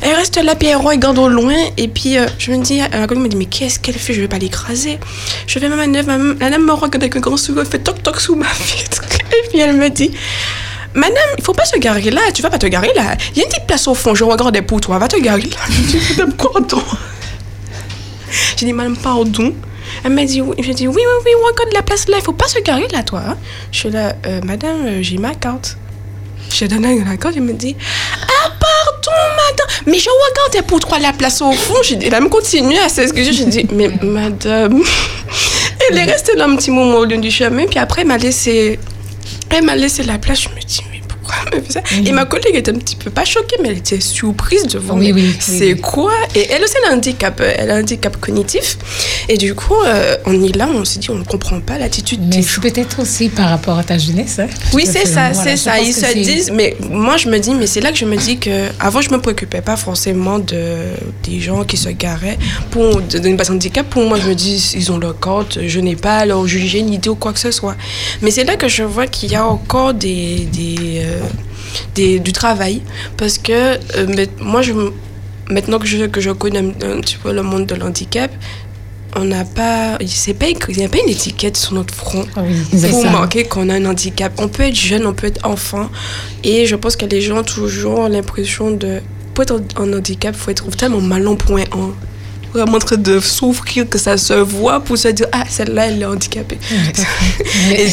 [0.00, 1.56] Elle reste là, puis elle regarde au loin.
[1.76, 4.14] Et puis, euh, je me dis, la collègue me dit, mais qu'est-ce qu'elle fait?
[4.14, 5.00] Je vais pas l'écraser.
[5.48, 7.80] Je fais ma manœuvre, ma- la dame me regarde avec un grand sourire, elle fait
[7.80, 9.02] toc toc sous ma vitre.
[9.32, 10.12] Et puis, elle me dit,
[10.94, 13.16] Madame, il faut pas se garer là, tu vas pas te garer là.
[13.32, 15.42] Il y a une petite place au fond, je regardais pour toi, va te garer
[15.42, 15.56] là.
[15.68, 16.82] Je dis, Madame, pardon.
[18.56, 19.52] J'ai dit, Madame, pardon.
[20.04, 20.54] Elle m'a dit, oui.
[20.58, 23.22] Je oui, oui, oui, regarde la place là, il faut pas se garer là, toi.
[23.26, 23.36] hein.
[23.72, 25.76] Je suis là, Euh, Madame, euh, j'ai ma carte.
[26.52, 27.76] J'ai donné la carte, elle me dit,
[28.22, 31.74] ah, pardon, madame, mais je regardais pour toi la place au fond?
[31.84, 33.32] Dit, elle me continue à s'excuser.
[33.32, 34.82] J'ai dit, mais madame,
[35.90, 38.16] elle est restée là un petit moment au lieu du chemin, puis après, elle m'a
[38.18, 38.78] laissé,
[39.76, 40.40] laissé la place.
[40.42, 40.97] Je me dis, mais
[41.28, 43.68] pourquoi elle me fait ça Et ma collègue était un petit peu pas choquée, mais
[43.70, 44.96] elle était surprise de voir.
[44.98, 45.80] Oui, oui, C'est oui.
[45.80, 46.12] quoi?
[46.34, 48.78] Et elle aussi, elle a un handicap, elle a un handicap cognitif.
[49.28, 52.20] Et du coup, euh, on est là, on s'est dit, on ne comprend pas l'attitude
[52.22, 54.38] Mais des c'est peut-être aussi par rapport à ta jeunesse.
[54.38, 54.46] hein.
[54.72, 55.78] oui, c'est ça, Voilà, c'est ça.
[55.80, 58.38] Ils se disent, mais moi je me dis, mais c'est là que je me dis
[58.38, 60.76] que avant je me préoccupais pas forcément de
[61.24, 62.38] des gens qui se garaient
[62.70, 63.86] pour de- d'une personne handicap.
[63.88, 66.78] Pour moi, je me dis, ils ont leur carte, je n'ai pas à leur juger
[66.80, 67.76] une idée ou quoi que ce soit.
[68.22, 71.17] Mais c'est là que je vois qu'il y a encore des, des, euh,
[71.94, 72.82] des- du travail
[73.16, 73.52] parce que
[73.96, 74.72] euh, moi je
[75.50, 78.30] maintenant que je que je connais un, petit peu le monde de l'handicap.
[79.16, 82.26] On n'a pas, c'est pas écrit, il n'y a pas une étiquette sur notre front
[82.36, 84.32] Ah oui, pour marquer qu'on a un handicap.
[84.38, 85.88] On peut être jeune, on peut être enfant.
[86.44, 89.00] Et je pense que les gens ont toujours l'impression de.
[89.32, 91.92] Pour être en handicap, il faut être tellement mal en point en.
[92.54, 96.00] Vraiment en train de souffrir que ça se voit pour se dire Ah, celle-là, elle
[96.02, 96.58] est handicapée.
[97.76, 97.88] Et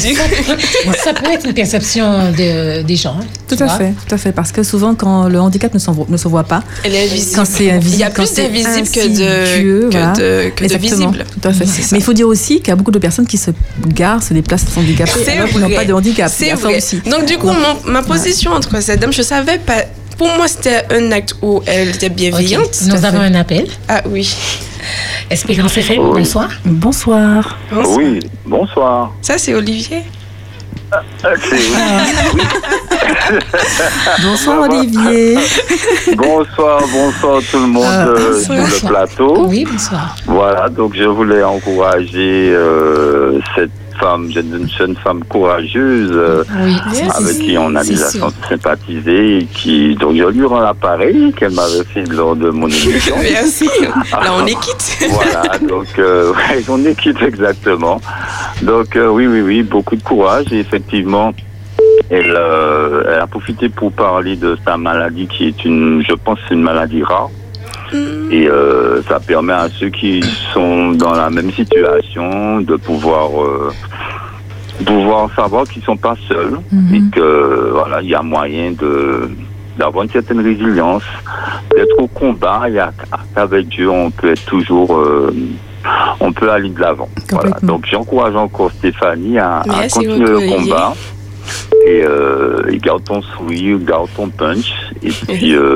[1.04, 3.18] ça peut être une perception de- des gens.
[3.20, 3.78] hein, Tout à vois.
[3.78, 4.32] fait, tout à fait.
[4.32, 7.32] Parce que souvent, quand le handicap ne, ne se voit pas, Elle est invisible.
[7.36, 10.14] quand c'est invisible, Il y a plus d'invisible que de, que voilà.
[10.14, 11.26] de, que de Exactement, visible.
[11.42, 11.66] Tout à fait.
[11.92, 13.52] Mais il faut dire aussi qu'il y a beaucoup de personnes qui se
[13.88, 16.32] garent, se déplacent sans handicapés, C'est alors qu'ils n'ont pas de handicap.
[16.34, 16.78] C'est vrai.
[16.78, 17.02] aussi.
[17.10, 19.84] Donc, du coup, mon- ma position entre cette dame, je savais pas.
[20.18, 22.82] Pour moi, c'était un acte où elle était Ok, bienveillante.
[22.88, 23.68] Nous avons un appel.
[23.90, 24.34] Ah oui.
[25.30, 26.20] Espérance FM, Oui.
[26.20, 26.50] bonsoir.
[26.64, 27.58] Bonsoir.
[27.72, 29.12] Oui, bonsoir.
[29.22, 30.04] Ça, c'est Olivier.
[31.20, 31.56] C'est-
[32.34, 32.42] oui.
[34.24, 35.36] Bonsoir Olivier.
[36.16, 38.68] bonsoir, bonsoir tout le monde Ah, euh, bonsoir.
[38.68, 39.46] sur le plateau.
[39.48, 40.16] Oui, bonsoir.
[40.28, 46.76] Voilà, donc je voulais encourager euh, cette femme, une jeune femme courageuse euh, Oui,
[47.14, 48.10] avec qui on a déjà
[48.50, 53.16] sympathisé et qui donc je lui rends l'appareil qu'elle m'avait fait lors de mon émission.
[53.22, 53.70] Merci.
[54.12, 55.10] Là, on est quitte.
[55.10, 58.02] voilà, donc euh, ouais, on est quitte exactement.
[58.62, 61.34] Donc euh, oui, oui, oui, beaucoup de courage et effectivement,
[62.10, 62.38] elle,
[63.08, 67.04] elle a profité pour parler de sa maladie qui est une, je pense, une maladie
[67.04, 67.30] rare.
[68.32, 70.24] Et euh, ça permet à ceux qui
[70.54, 73.72] sont dans la même situation de pouvoir euh,
[74.86, 76.60] pouvoir savoir qu'ils sont pas seuls
[76.94, 79.30] et que voilà, il y a moyen de
[79.78, 81.04] d'avoir une certaine résilience,
[81.76, 82.94] d'être au combat et à-
[83.36, 85.34] avec Dieu, on peut être toujours euh,
[86.22, 87.10] on peut aller de l'avant.
[87.30, 87.58] Voilà.
[87.68, 89.64] Donc j'encourage encore Stéphanie à,
[90.00, 90.94] continuer le combat.
[91.86, 94.72] Et, euh, et garde ton sourire, garde ton punch.
[95.04, 95.76] Et puis, euh,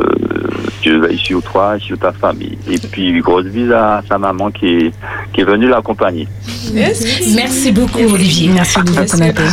[0.82, 2.57] Dieu veille sur toi et sur ta famille.
[2.70, 4.91] Et puis, grosse bise à sa maman qui est,
[5.34, 6.28] qui est venue l'accompagner.
[6.74, 7.34] Merci.
[7.36, 8.49] Merci beaucoup, Olivier.
[8.49, 9.45] Merci de ton appel.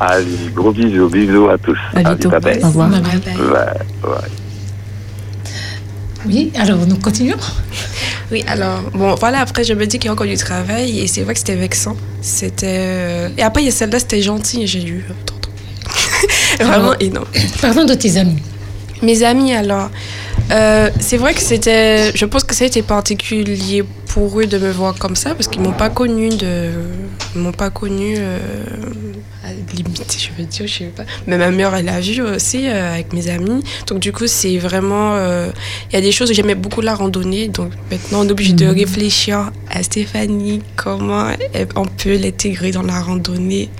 [0.00, 1.78] Allez, gros bisous, bisous à tous.
[1.94, 2.30] À bientôt.
[2.30, 2.88] Au revoir.
[2.88, 3.36] Bye bye.
[3.36, 4.28] Ouais, ouais.
[6.26, 7.36] Oui, alors nous continuons.
[8.30, 11.06] Oui, alors, bon, voilà, après, je me dis qu'il y a encore du travail et
[11.06, 11.96] c'est vrai que c'était vexant.
[12.20, 12.66] C'était.
[12.68, 15.04] euh, Et après, il y a celle-là, c'était gentil j'ai eu.
[16.60, 17.26] Vraiment énorme.
[17.60, 18.42] Parlons de tes amis.
[19.02, 19.90] Mes amis, alors,
[20.50, 22.12] euh, c'est vrai que c'était.
[22.14, 25.48] Je pense que ça a été particulier pour eux de me voir comme ça parce
[25.48, 26.70] qu'ils m'ont pas connu de.
[27.34, 28.14] Ils m'ont pas connu.
[28.18, 28.38] euh,
[29.74, 31.04] limite, je veux dire, je sais pas.
[31.26, 33.62] Mais ma mère, elle a vu aussi euh, avec mes amis.
[33.86, 35.14] Donc, du coup, c'est vraiment.
[35.14, 35.50] euh,
[35.90, 37.48] Il y a des choses où j'aimais beaucoup la randonnée.
[37.48, 41.28] Donc, maintenant, on est obligé de réfléchir à Stéphanie, comment
[41.76, 43.70] on peut l'intégrer dans la randonnée,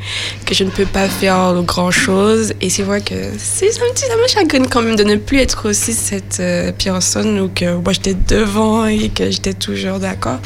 [0.46, 2.52] que je ne peux pas faire grand chose.
[2.60, 5.38] Et c'est vrai que c'est un petit, ça me chagrine quand même de ne plus
[5.40, 10.38] être aussi cette euh, personne où que moi j'étais devant et que j'étais toujours d'accord.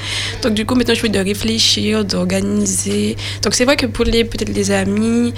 [0.43, 3.17] Donc du coup maintenant je fais de réfléchir, d'organiser.
[3.43, 5.33] Donc c'est vrai que pour les peut-être les amis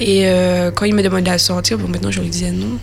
[0.00, 2.78] et euh, quand ils me demandaient à sortir, bon maintenant je leur disais non.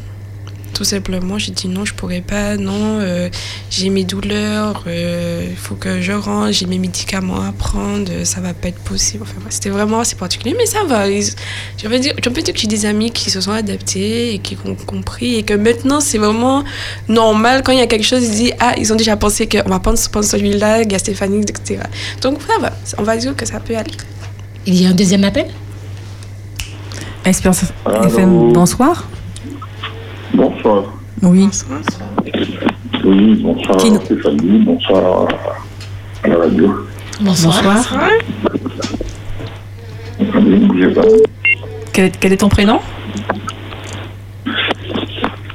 [0.79, 3.27] Tout simplement, j'ai dit non, je pourrais pas, non, euh,
[3.69, 8.23] j'ai mes douleurs, euh, il faut que je range, j'ai mes médicaments à prendre, euh,
[8.23, 9.23] ça va pas être possible.
[9.23, 11.11] Enfin, c'était vraiment assez particulier, mais ça va.
[11.11, 14.39] Je veux dire, je peux dire que j'ai des amis qui se sont adaptés et
[14.39, 16.63] qui ont compris et que maintenant c'est vraiment
[17.09, 19.67] normal quand il y a quelque chose, ils disent ah ils ont déjà pensé qu'on
[19.67, 21.81] va prendre, prendre celui-là, il y a Stéphanie, etc.
[22.21, 23.91] Donc ça va, on va dire que ça peut aller.
[24.65, 25.47] Il y a un deuxième appel?
[27.25, 29.09] Espérance FM, bonsoir.
[30.33, 30.83] Bonsoir.
[31.21, 31.49] Oui.
[33.03, 35.27] Oui, bonsoir Qui nous- Stéphanie, bonsoir
[36.23, 36.85] à la radio.
[37.21, 37.61] Bonsoir.
[37.63, 38.09] Bonsoir.
[40.21, 41.01] Attendez, ne bougez pas.
[41.93, 42.79] Quel est, quel est ton prénom?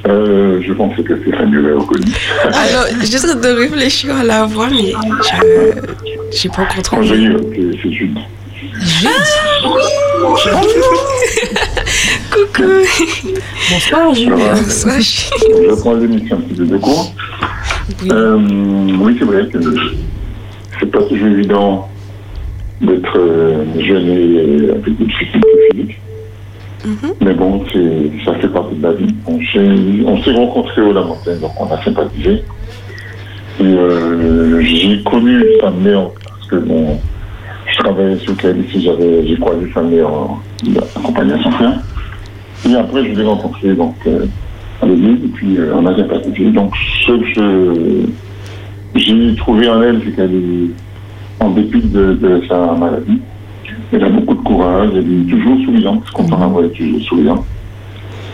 [0.07, 2.11] Euh, je pense que Stéphanie l'a reconnu.
[2.43, 7.07] Alors, j'essaie de réfléchir à la voix, mais je j'ai pas encore trouvé.
[7.07, 8.17] j'ai eu, c'est c'est Jude.
[12.31, 12.69] Coucou.
[13.71, 14.99] Bonsoir, Bonsoir.
[15.01, 17.13] Je prends l'émission un petit peu de cours.
[18.01, 18.09] Oui.
[18.11, 18.37] Euh,
[18.99, 19.57] oui, c'est vrai que
[20.79, 21.87] c'est pas toujours évident
[22.81, 25.99] d'être euh, jeune et avec des difficultés physiques.
[26.85, 27.13] Mhm.
[27.21, 29.15] Mais bon, c'est- ça fait partie de la vie.
[29.27, 32.43] On s'est on s'est rencontrés au La Montagne, donc on a sympathisé.
[33.59, 36.99] Et euh, j'ai connu sa mère, parce que bon,
[37.71, 40.39] je travaillais sur j'avais, j'ai croisé sa mère en
[40.95, 41.79] accompagnée à son frère.
[42.67, 44.25] Et après, je l'ai rencontré donc, euh,
[44.81, 46.51] à l'église, et puis euh, on a sympathisé.
[46.51, 46.73] Donc,
[47.05, 48.07] ce que
[48.95, 53.19] j'ai trouvé en elle, c'est qu'elle est, en dépit de, sa maladie,
[53.91, 57.45] elle a beaucoup de courage, elle est toujours souriante, quand on la voit, toujours souriante.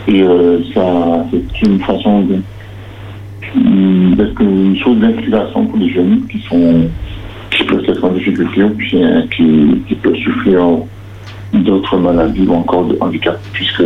[0.07, 2.41] Et euh, ça, c'est une façon d'être
[4.41, 6.87] une source d'inspiration pour les jeunes qui sont
[7.51, 10.61] qui peuvent être en difficulté ou bien qui, qui peuvent souffrir
[11.53, 13.83] d'autres maladies ou encore de handicap, puisque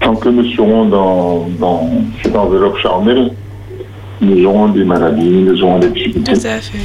[0.00, 1.90] tant que nous serons dans, dans
[2.22, 3.30] cette enveloppe charnelle,
[4.20, 6.32] nous aurons des maladies, nous aurons des difficultés.
[6.32, 6.78] Tout à fait.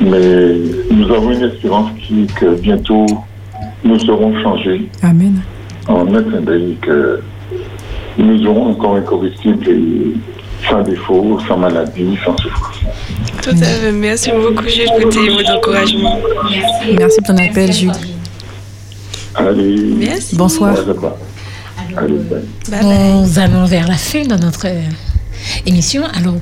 [0.00, 0.54] Mais
[0.90, 3.06] nous avons une espérance qui est que bientôt
[3.84, 5.40] nous serons changés Amen.
[5.88, 7.20] en d'œil que
[8.18, 10.14] nous aurons encore un combustible et
[10.68, 12.80] sans défaut, sans maladie, sans souffrance.
[13.42, 13.92] Tout à fait.
[13.92, 16.18] Merci beaucoup, Jules, pour tes mots d'encouragement.
[16.98, 18.17] Merci pour ton appel, Jules.
[19.38, 20.36] Allez, Merci.
[20.36, 20.74] Bonsoir.
[20.84, 21.12] bye.
[23.22, 24.80] Nous allons vers la fin de notre euh,
[25.66, 26.02] émission.
[26.14, 26.36] Alors,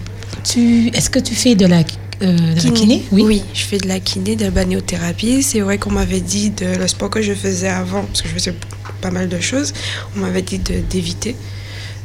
[0.44, 1.78] tu, est-ce que tu fais de la,
[2.22, 3.42] euh, de la kiné oui.
[3.52, 5.42] je fais de la kiné, de la balnéothérapie.
[5.42, 8.34] C'est vrai qu'on m'avait dit de le sport que je faisais avant, parce que je
[8.34, 8.54] faisais
[9.00, 9.72] pas mal de choses,
[10.16, 11.36] on m'avait dit de- d'éviter.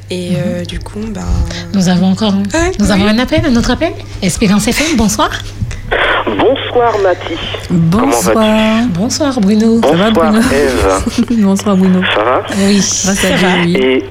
[0.10, 1.26] Et euh, du coup, ben.
[1.74, 2.92] Nous avons encore un, Ah, nous oui.
[2.92, 3.94] avons un appel, un autre appel.
[4.22, 5.30] Espérance FM, bonsoir.
[6.38, 7.40] Bonsoir Mathis.
[7.70, 8.84] Bonsoir.
[8.90, 9.82] Bonsoir Bruno.
[9.82, 11.42] Ça va, Bonsoir Bruno Eve.
[11.44, 12.02] Bonsoir Bruno.
[12.16, 13.48] Ça va Oui, ça va.
[13.66, 13.76] oui.
[13.76, 14.04] Et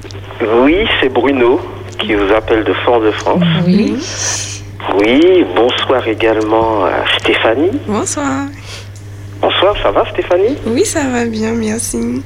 [0.63, 1.59] oui, c'est Bruno
[1.99, 3.43] qui vous appelle de Fort-de-France.
[3.65, 3.95] Oui.
[4.99, 7.71] Oui, bonsoir également à Stéphanie.
[7.87, 8.45] Bonsoir.
[9.41, 10.57] Bonsoir, ça va Stéphanie?
[10.65, 12.21] Oui, ça va bien, merci.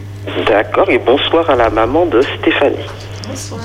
[0.48, 2.76] D'accord, et bonsoir à la maman de Stéphanie.
[3.30, 3.62] Bonsoir.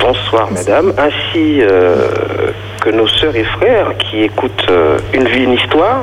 [0.00, 2.50] Bonsoir mesdames, ainsi euh,
[2.88, 6.02] que nos sœurs et frères qui écoutent euh, Une vie, une histoire.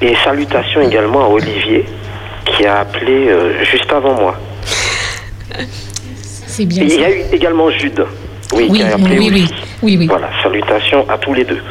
[0.00, 1.84] Et salutations également à Olivier
[2.44, 4.36] qui a appelé euh, juste avant moi.
[6.22, 8.04] C'est bien Et il y a eu également Jude.
[8.52, 9.48] Oui, Oui, qui a appelé oui, oui.
[9.82, 10.06] Oui, oui.
[10.06, 11.62] Voilà, salutations à tous les deux.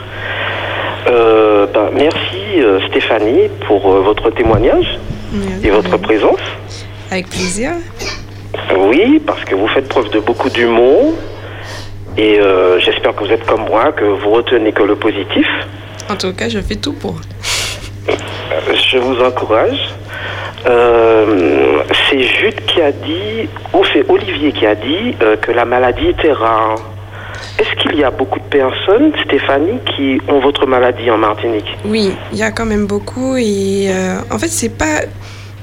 [1.07, 4.99] Euh, ben, merci euh, Stéphanie pour euh, votre témoignage
[5.63, 6.39] et votre présence.
[7.09, 7.71] Avec plaisir.
[8.77, 11.13] Oui, parce que vous faites preuve de beaucoup d'humour
[12.17, 15.47] et euh, j'espère que vous êtes comme moi, que vous retenez que le positif.
[16.09, 17.15] En tout cas, je fais tout pour.
[18.09, 18.13] Euh,
[18.91, 19.79] Je vous encourage.
[20.65, 25.65] Euh, c'est Jude qui a dit, ou c'est Olivier qui a dit euh, que la
[25.65, 26.75] maladie était rare.
[27.57, 31.77] Est-ce qu'il y a beaucoup de personnes, Stéphanie, qui ont votre maladie en Martinique?
[31.85, 33.89] Oui, il y a quand même beaucoup et
[34.29, 35.01] en fait, c'est pas.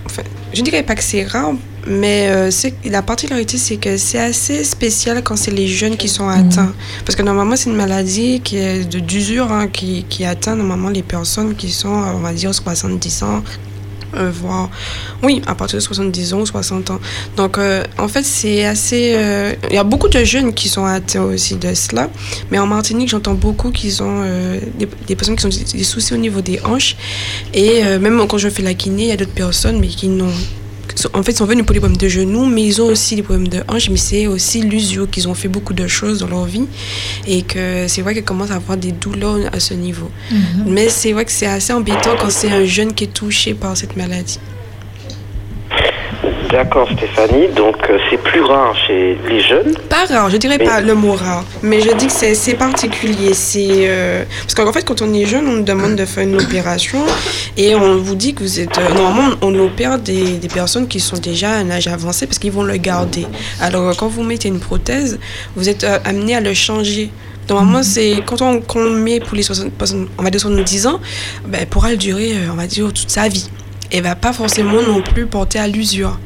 [0.06, 0.22] Enfin,
[0.52, 1.52] je ne dirais pas que c'est rare,
[1.88, 2.50] mais euh,
[2.84, 6.72] la particularité, c'est que c'est assez spécial quand c'est les jeunes qui sont atteints.
[7.04, 11.02] Parce que normalement, c'est une maladie qui est d'usure, hein, qui, qui atteint normalement les
[11.02, 13.42] personnes qui sont, on va dire, 70 ans.
[14.14, 14.70] euh, voire,
[15.22, 17.00] oui, à partir de 70 ans ou 60 ans.
[17.36, 19.16] Donc, euh, en fait, c'est assez.
[19.70, 22.08] Il y a beaucoup de jeunes qui sont atteints aussi de cela.
[22.50, 24.22] Mais en Martinique, j'entends beaucoup qu'ils ont
[24.78, 26.96] des, des personnes qui ont des, soucis au niveau des hanches.
[27.54, 30.32] Et même quand je fais la kiné, il y a d'autres personnes mais qui n'ont.
[31.14, 33.22] En fait, ils sont venus pour des problèmes de genoux, mais ils ont aussi des
[33.22, 33.90] problèmes de hanches.
[33.90, 36.66] Mais c'est aussi l'usure qu'ils ont fait beaucoup de choses dans leur vie.
[37.26, 40.10] Et que c'est vrai qu'ils commencent à avoir des douleurs à ce niveau.
[40.66, 43.76] Mais c'est vrai que c'est assez embêtant quand c'est un jeune qui est touché par
[43.76, 44.40] cette maladie.
[46.50, 47.48] D'accord, Stéphanie.
[47.54, 49.74] Donc, euh, c'est plus rare chez les jeunes.
[49.90, 53.34] Pas rare, je dirais Mais- pas le mot rare, mais je dis que c'est particulier.
[53.34, 56.40] C'est euh, parce qu'en fait, quand on est jeune, on nous demande de faire une
[56.40, 57.00] opération
[57.58, 58.78] et on vous dit que vous êtes.
[58.78, 62.38] euh, normalement, on opère des, des personnes qui sont déjà à un âge avancé parce
[62.38, 63.26] qu'ils vont le garder.
[63.60, 65.18] Alors, quand vous mettez une prothèse,
[65.54, 67.10] vous êtes amené à le changer.
[67.50, 70.86] Normalement, c'est quand on, quand on met pour les 60, personnes, on va dire 70
[70.86, 71.00] ans,
[71.46, 73.50] ben, elle pourra le durer, on va dire, toute sa vie.
[73.92, 76.18] Et va pas forcément non plus porter à l'usure.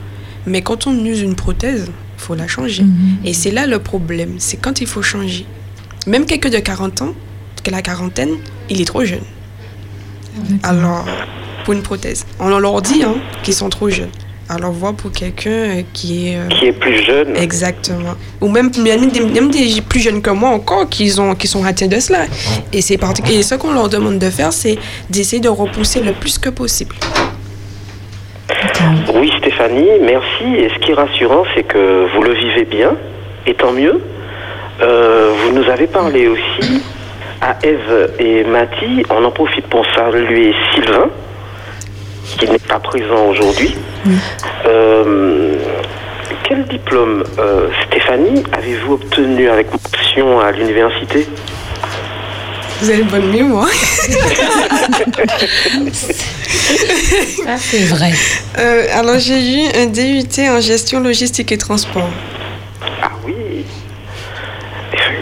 [0.46, 2.84] Mais quand on use une prothèse, il faut la changer.
[3.24, 5.46] Et c'est là le problème, c'est quand il faut changer.
[6.06, 7.14] Même quelqu'un de 40 ans,
[7.62, 8.30] que la quarantaine,
[8.68, 9.22] il est trop jeune.
[10.62, 11.04] Alors,
[11.64, 12.26] pour une prothèse.
[12.40, 14.08] On leur dit hein, qu'ils sont trop jeunes.
[14.48, 16.36] Alors, voir pour quelqu'un euh, qui est...
[16.36, 17.36] euh, Qui est plus jeune.
[17.36, 18.14] Exactement.
[18.40, 21.64] Ou même, même, des, même des plus jeunes que moi encore qui, ont, qui sont
[21.64, 22.26] atteints de cela.
[22.72, 24.76] Et, et ce qu'on leur demande de faire, c'est
[25.08, 26.94] d'essayer de repousser le plus que possible.
[29.14, 30.44] Oui, Stéphanie, merci.
[30.56, 32.92] Et ce qui est rassurant, c'est que vous le vivez bien,
[33.46, 34.00] et tant mieux.
[34.80, 36.82] Euh, vous nous avez parlé aussi
[37.40, 39.04] à Eve et Mathie.
[39.10, 41.08] On en profite pour saluer Sylvain,
[42.38, 43.76] qui n'est pas présent aujourd'hui.
[44.66, 45.54] Euh,
[46.44, 51.26] quel diplôme, euh, Stéphanie, avez-vous obtenu avec option à l'université?
[52.82, 53.68] Vous avez une bonne mémoire.
[57.44, 58.10] Ça, c'est vrai.
[58.58, 62.08] Euh, alors, j'ai eu un DUT en gestion logistique et transport.
[63.02, 63.64] Ah oui.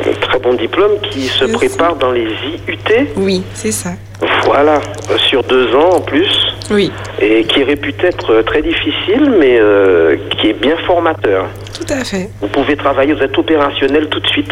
[0.09, 1.67] Un très bon diplôme qui se Merci.
[1.69, 3.09] prépare dans les IUT.
[3.17, 3.91] Oui, c'est ça.
[4.45, 4.81] Voilà,
[5.11, 6.29] euh, sur deux ans en plus,
[6.71, 6.91] Oui,
[7.21, 11.47] et qui aurait pu être euh, très difficile, mais euh, qui est bien formateur.
[11.75, 12.29] tout à fait.
[12.41, 14.51] Vous pouvez travailler, vous êtes opérationnel tout de suite.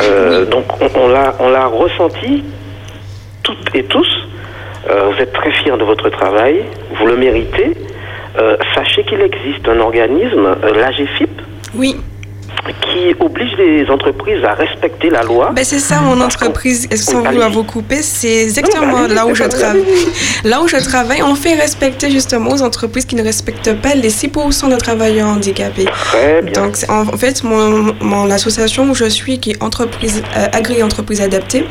[0.00, 2.44] Euh, Donc on, on l'a, on l'a ressenti
[3.42, 4.08] toutes et tous.
[4.90, 6.64] Euh, vous êtes très fiers de votre travail,
[6.98, 7.76] vous le méritez.
[8.38, 11.30] Euh, sachez qu'il existe un organisme, l'AGFIP,
[11.74, 11.96] Oui,
[12.82, 15.50] qui oblige les entreprises à respecter la loi.
[15.54, 16.86] ben c'est ça mon entreprise.
[16.90, 19.82] Est-ce sans vouloir vous couper, c'est exactement allez-y, là où je travaille.
[20.44, 24.10] Là où je travaille, on fait respecter justement aux entreprises qui ne respectent pas les
[24.10, 25.84] 6% de travailleurs handicapés.
[25.84, 26.52] Très bien.
[26.52, 31.64] Donc, en, fait, mon, mon association où je suis, qui est entreprise, euh, agri-entreprise adaptée,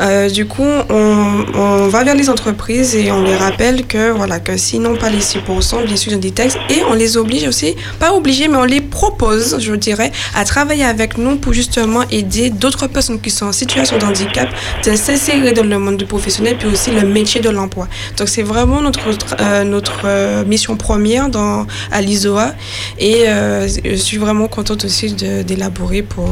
[0.00, 4.40] euh, du coup, on, on va vers les entreprises et on les rappelle que, voilà,
[4.40, 7.16] que s'ils n'ont pas les 6%, bien sûr, ils ont des textes et on les
[7.16, 11.52] oblige aussi, pas obligés, mais on les propose, je dirais, à travailler avec nous pour
[11.52, 14.48] justement aider d'autres personnes qui sont en situation de handicap
[14.84, 17.88] de s'insérer dans le monde du professionnel puis aussi le métier de l'emploi.
[18.16, 19.08] Donc c'est vraiment notre
[19.40, 22.54] euh, notre euh, mission première dans à l'ISOA.
[22.98, 26.28] Et euh, je suis vraiment contente aussi d'élaborer pour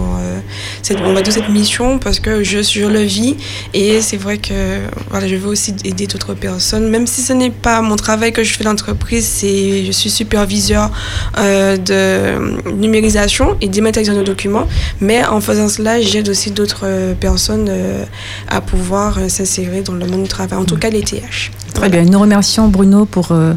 [0.82, 3.36] cette on va dire cette mission parce que je je le vis.
[3.72, 4.80] Et c'est vrai que
[5.10, 6.88] voilà je veux aussi aider d'autres personnes.
[6.88, 10.90] Même si ce n'est pas mon travail que je fais l'entreprise c'est je suis superviseur
[11.36, 14.66] de numérisation et dématérialisation de documents
[15.00, 18.04] mais en faisant cela j'aide aussi d'autres euh, personnes euh,
[18.48, 21.88] à pouvoir euh, s'insérer dans le monde du travail en tout cas les TH Très
[21.88, 22.02] bien.
[22.04, 23.52] Nous remercions Bruno pour euh,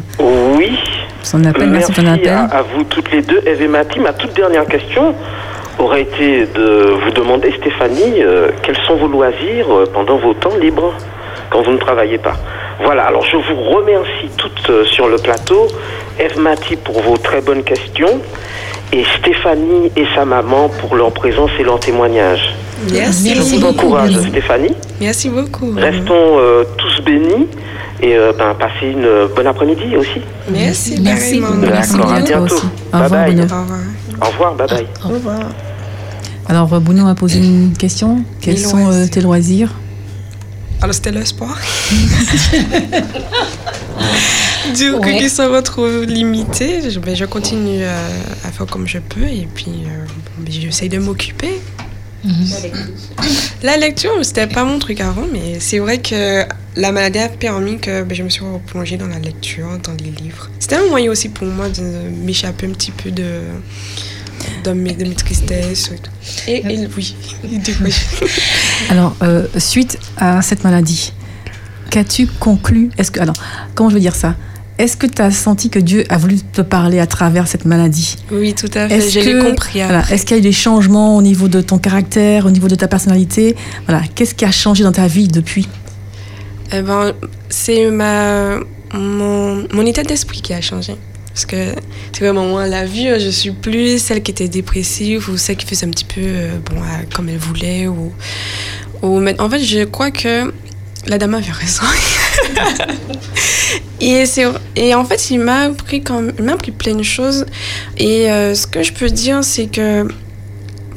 [0.58, 0.76] Oui.
[1.22, 1.68] son appel.
[1.70, 2.28] Merci, ton appel.
[2.28, 3.40] à, à vous toutes les deux.
[3.46, 5.14] Eve et Mathie, ma toute dernière question
[5.78, 10.56] aurait été de vous demander, Stéphanie, euh, quels sont vos loisirs euh, pendant vos temps
[10.60, 10.92] libres
[11.50, 12.36] quand vous ne travaillez pas?
[12.82, 15.68] Voilà, alors je vous remercie toutes euh, sur le plateau.
[16.18, 18.20] Eve Mathie pour vos très bonnes questions
[18.92, 22.54] et Stéphanie et sa maman pour leur présence et leur témoignage.
[22.90, 24.74] merci Je vous encourage, Stéphanie.
[25.00, 27.46] merci beaucoup Restons euh, tous bénis
[28.00, 30.20] et euh, ben, passez une euh, bonne après-midi aussi.
[30.50, 32.44] merci Merci, D'accord, à bientôt.
[32.54, 32.66] aussi.
[32.92, 33.34] Au Bye revoir, bye.
[33.34, 33.42] Bruno.
[33.42, 33.80] Au revoir.
[34.20, 34.86] Au revoir, bye bye.
[35.04, 35.38] Au revoir.
[36.48, 38.22] Alors, Bruno a posé une question.
[38.40, 39.10] Quels sont euh, loisirs.
[39.10, 39.70] tes loisirs?
[40.80, 41.56] Alors, c'était le sport.
[44.76, 45.18] du coup, Ouais.
[45.18, 47.98] qui ça va trop limité, je, ben, je continue à,
[48.48, 50.04] à faire comme je peux et puis euh,
[50.38, 51.60] ben, j'essaye de m'occuper.
[53.62, 56.44] La lecture, c'était pas mon truc avant, mais c'est vrai que
[56.76, 60.10] la maladie a permis que ben, je me suis replongée dans la lecture, dans les
[60.10, 60.48] livres.
[60.58, 61.82] C'était un moyen aussi pour moi de
[62.24, 63.40] m'échapper un petit peu de,
[64.64, 65.90] de, mes, de mes tristesses.
[65.92, 66.68] Et, tout.
[66.68, 67.14] et, et oui,
[67.64, 67.84] du coup,
[68.90, 71.12] Alors, euh, suite à cette maladie,
[71.90, 72.90] qu'as-tu conclu?
[72.98, 73.36] Est-ce que, alors,
[73.74, 74.34] comment je veux dire ça?
[74.78, 78.16] Est-ce que tu as senti que Dieu a voulu te parler à travers cette maladie?
[78.30, 79.82] Oui, tout à fait, Est-ce je l'ai compris.
[79.82, 80.04] Voilà.
[80.10, 82.76] Est-ce qu'il y a eu des changements au niveau de ton caractère, au niveau de
[82.76, 83.56] ta personnalité?
[83.86, 85.68] Voilà, qu'est-ce qui a changé dans ta vie depuis?
[86.72, 87.12] Eh ben,
[87.48, 88.60] c'est ma
[88.94, 90.94] mon, mon état d'esprit qui a changé.
[91.32, 91.74] Parce que
[92.12, 95.56] c'est vraiment moi, la vie, euh, je suis plus celle qui était dépressive ou celle
[95.56, 96.80] qui faisait un petit peu euh, bon,
[97.14, 97.86] comme elle voulait.
[97.86, 98.12] Ou,
[99.02, 100.52] ou, mais en fait, je crois que
[101.06, 101.82] la dame avait raison.
[104.00, 104.44] et, c'est,
[104.76, 107.46] et en fait, il m'a appris, comme, il m'a appris plein de choses.
[107.96, 110.06] Et euh, ce que je peux dire, c'est que,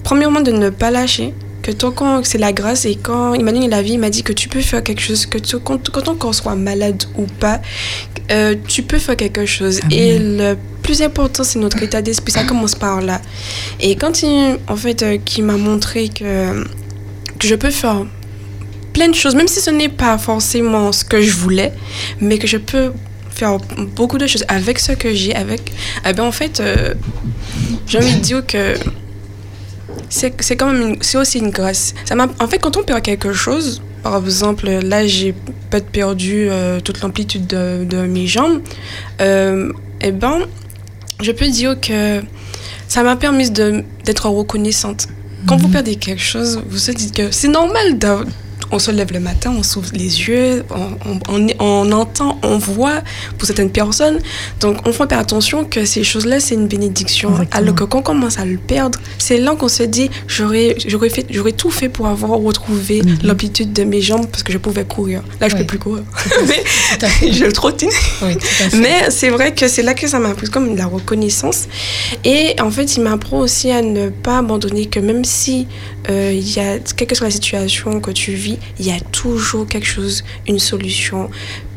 [0.04, 1.34] premièrement, de ne pas lâcher.
[1.62, 4.34] Que tant qu'on c'est la grâce et quand Emmanuel la vie il m'a dit que
[4.34, 7.62] tu peux faire quelque chose, que tu, quand, quand ton corps soit malade ou pas,
[8.32, 9.80] euh, tu peux faire quelque chose.
[9.84, 9.92] Amen.
[9.92, 12.32] Et le plus important, c'est notre état d'esprit.
[12.32, 13.22] Ça commence par là.
[13.80, 16.64] Et quand il, en fait, euh, qui m'a montré que,
[17.38, 18.06] que je peux faire
[18.94, 21.72] plein de choses, même si ce n'est pas forcément ce que je voulais,
[22.20, 22.92] mais que je peux
[23.30, 23.58] faire
[23.96, 25.72] beaucoup de choses avec ce que j'ai, avec,
[26.08, 26.94] eh ben en fait, euh,
[27.88, 28.76] j'ai envie de dire que
[30.10, 31.94] c'est quand même c'est aussi une grâce.
[32.06, 35.34] Ça en fait quand on perd quelque chose, par exemple là j'ai
[35.70, 38.62] peut-être perdu euh, toute l'amplitude de, de mes jambes,
[39.22, 39.72] euh,
[40.02, 40.40] eh ben
[41.22, 42.22] je peux dire que
[42.88, 45.08] ça m'a permis d'être reconnaissante.
[45.48, 48.26] Quand vous perdez quelque chose, vous se dites que c'est normal d'av-
[48.72, 52.58] on se lève le matin, on s'ouvre les yeux, on, on- on- on entend, on
[52.58, 53.02] voit
[53.38, 54.20] pour certaines personnes.
[54.60, 57.30] Donc, on fait attention que ces choses-là, c'est une bénédiction.
[57.32, 57.62] Exactement.
[57.62, 61.10] Alors que quand on commence à le perdre, c'est là qu'on se dit, j'aurais, j'aurais,
[61.10, 63.18] fait, j'aurais tout fait pour avoir retrouvé Mhm.
[63.24, 65.22] l'amplitude de mes jambes parce que je pouvais courir.
[65.40, 65.62] Là, je Oui.
[65.62, 66.04] peux plus courir.
[66.48, 67.90] Mais je le trottine.
[68.22, 68.34] Oui.
[68.80, 71.68] Mais c'est vrai que c'est là que ça m'a appris comme de la reconnaissance.
[72.24, 75.68] Et en fait, il m'apprend aussi à ne pas abandonner, que même si
[76.10, 79.68] euh, y a, quelle que soit la situation que tu vis, il y a toujours
[79.68, 81.30] quelque chose, une solution.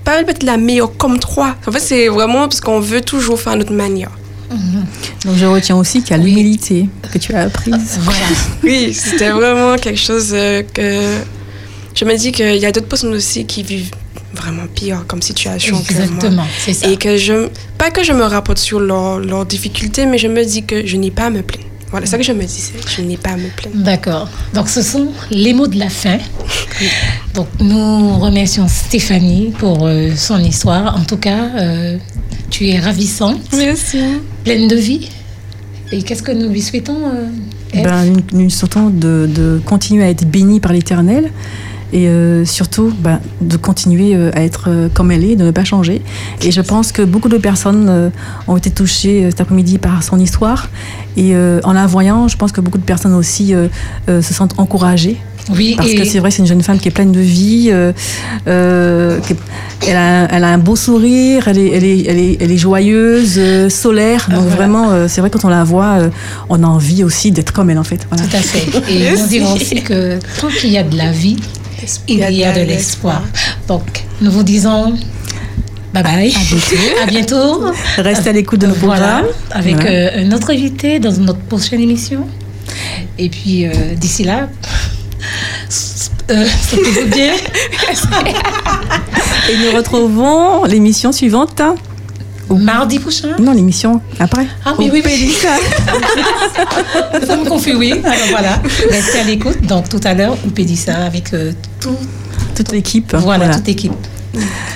[0.04, 1.56] Pas peut-être la meilleure comme trois.
[1.66, 4.10] En fait, c'est vraiment parce qu'on veut toujours faire notre manière.
[5.24, 7.98] Donc, je retiens aussi qu'il y a l'humilité que tu as apprise.
[8.02, 8.26] Voilà.
[8.62, 11.18] Oui, c'était vraiment quelque chose euh, que
[11.94, 13.90] je me dis qu'il y a d'autres personnes aussi qui vivent
[14.34, 16.02] vraiment pire comme situation que moi.
[16.02, 16.88] Exactement, c'est ça.
[16.88, 17.48] Et que je.
[17.78, 20.96] Pas que je me rapporte sur leurs leurs difficultés, mais je me dis que je
[20.96, 21.66] n'ai pas à me plaindre.
[21.94, 22.72] Voilà, c'est ça que je me disais.
[22.88, 23.76] Je n'ai pas à me plaindre.
[23.76, 24.28] D'accord.
[24.52, 26.18] Donc, ce sont les mots de la fin.
[27.34, 30.96] Donc, nous remercions Stéphanie pour euh, son histoire.
[30.96, 31.96] En tout cas, euh,
[32.50, 34.00] tu es ravissante, Merci.
[34.42, 35.08] pleine de vie.
[35.92, 37.28] Et qu'est-ce que nous lui souhaitons euh,
[37.84, 41.30] Ben, nous, nous souhaitons de, de continuer à être bénis par l'Éternel
[41.94, 45.50] et euh, surtout ben, de continuer euh, à être euh, comme elle est, de ne
[45.52, 46.02] pas changer.
[46.42, 48.10] Et je pense que beaucoup de personnes
[48.48, 50.68] ont été touchées cet après-midi par son histoire.
[51.16, 53.54] Et en la voyant, je pense que beaucoup de personnes aussi
[54.08, 55.16] se sentent encouragées.
[55.50, 57.68] Oui, Parce et- que c'est vrai, c'est une jeune femme qui est pleine de vie.
[57.70, 57.92] euh,
[58.48, 59.20] euh,
[59.86, 62.56] elle, a, elle a un beau sourire, elle est, elle est, elle est, elle est
[62.56, 64.26] joyeuse, euh, solaire.
[64.30, 64.56] Donc voilà.
[64.56, 65.98] vraiment, c'est vrai, quand on la voit,
[66.48, 68.06] on a envie aussi d'être comme elle, en fait.
[68.10, 68.24] Voilà.
[68.24, 68.92] Tout à fait.
[68.92, 71.36] Et on dirait aussi que tant qu'il y a de la vie,
[72.08, 73.22] il y a de l'espoir.
[73.68, 74.94] Donc, nous vous disons
[75.92, 76.34] bye bye.
[77.02, 77.64] À bientôt.
[77.98, 79.26] Restez à l'écoute de nos Voilà, programmes.
[79.50, 79.90] avec Voilà.
[79.90, 82.26] euh, un autre invité dans notre prochaine émission.
[83.18, 84.48] Et puis, euh, d'ici là,
[86.30, 86.46] euh,
[87.14, 87.32] bien.
[89.50, 91.60] Et nous retrouvons l'émission suivante.
[92.58, 93.36] Mardi prochain.
[93.38, 94.46] Non, l'émission après.
[94.64, 95.10] Ah oui, oui, oui.
[95.10, 95.56] Pédissa.
[97.26, 97.92] Ça me confie, oui.
[98.04, 99.60] Alors voilà, restez à l'écoute.
[99.66, 101.96] Donc tout à l'heure, on peut dire ça avec euh, tout,
[102.54, 103.14] Toute l'équipe.
[103.16, 103.92] voilà, toute l'équipe.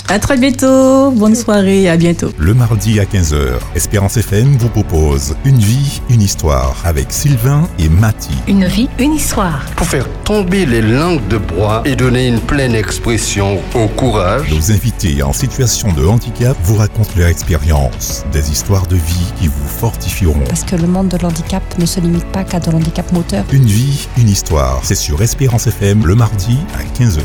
[0.08, 1.10] À très bientôt.
[1.10, 1.88] Bonne soirée.
[1.88, 2.30] À bientôt.
[2.38, 7.88] Le mardi à 15h, Espérance FM vous propose Une vie, une histoire avec Sylvain et
[7.88, 8.30] Mati.
[8.46, 9.64] Une vie, une histoire.
[9.76, 14.50] pour faire tomber les langues de bois et donner une pleine expression au courage.
[14.50, 19.48] Nos invités en situation de handicap vous racontent leur expérience, des histoires de vie qui
[19.48, 20.40] vous fortifieront.
[20.48, 23.44] Parce que le monde de l'handicap ne se limite pas qu'à de l'handicap moteur.
[23.52, 24.80] Une vie, une histoire.
[24.82, 27.20] C'est sur Espérance FM le mardi à 15h.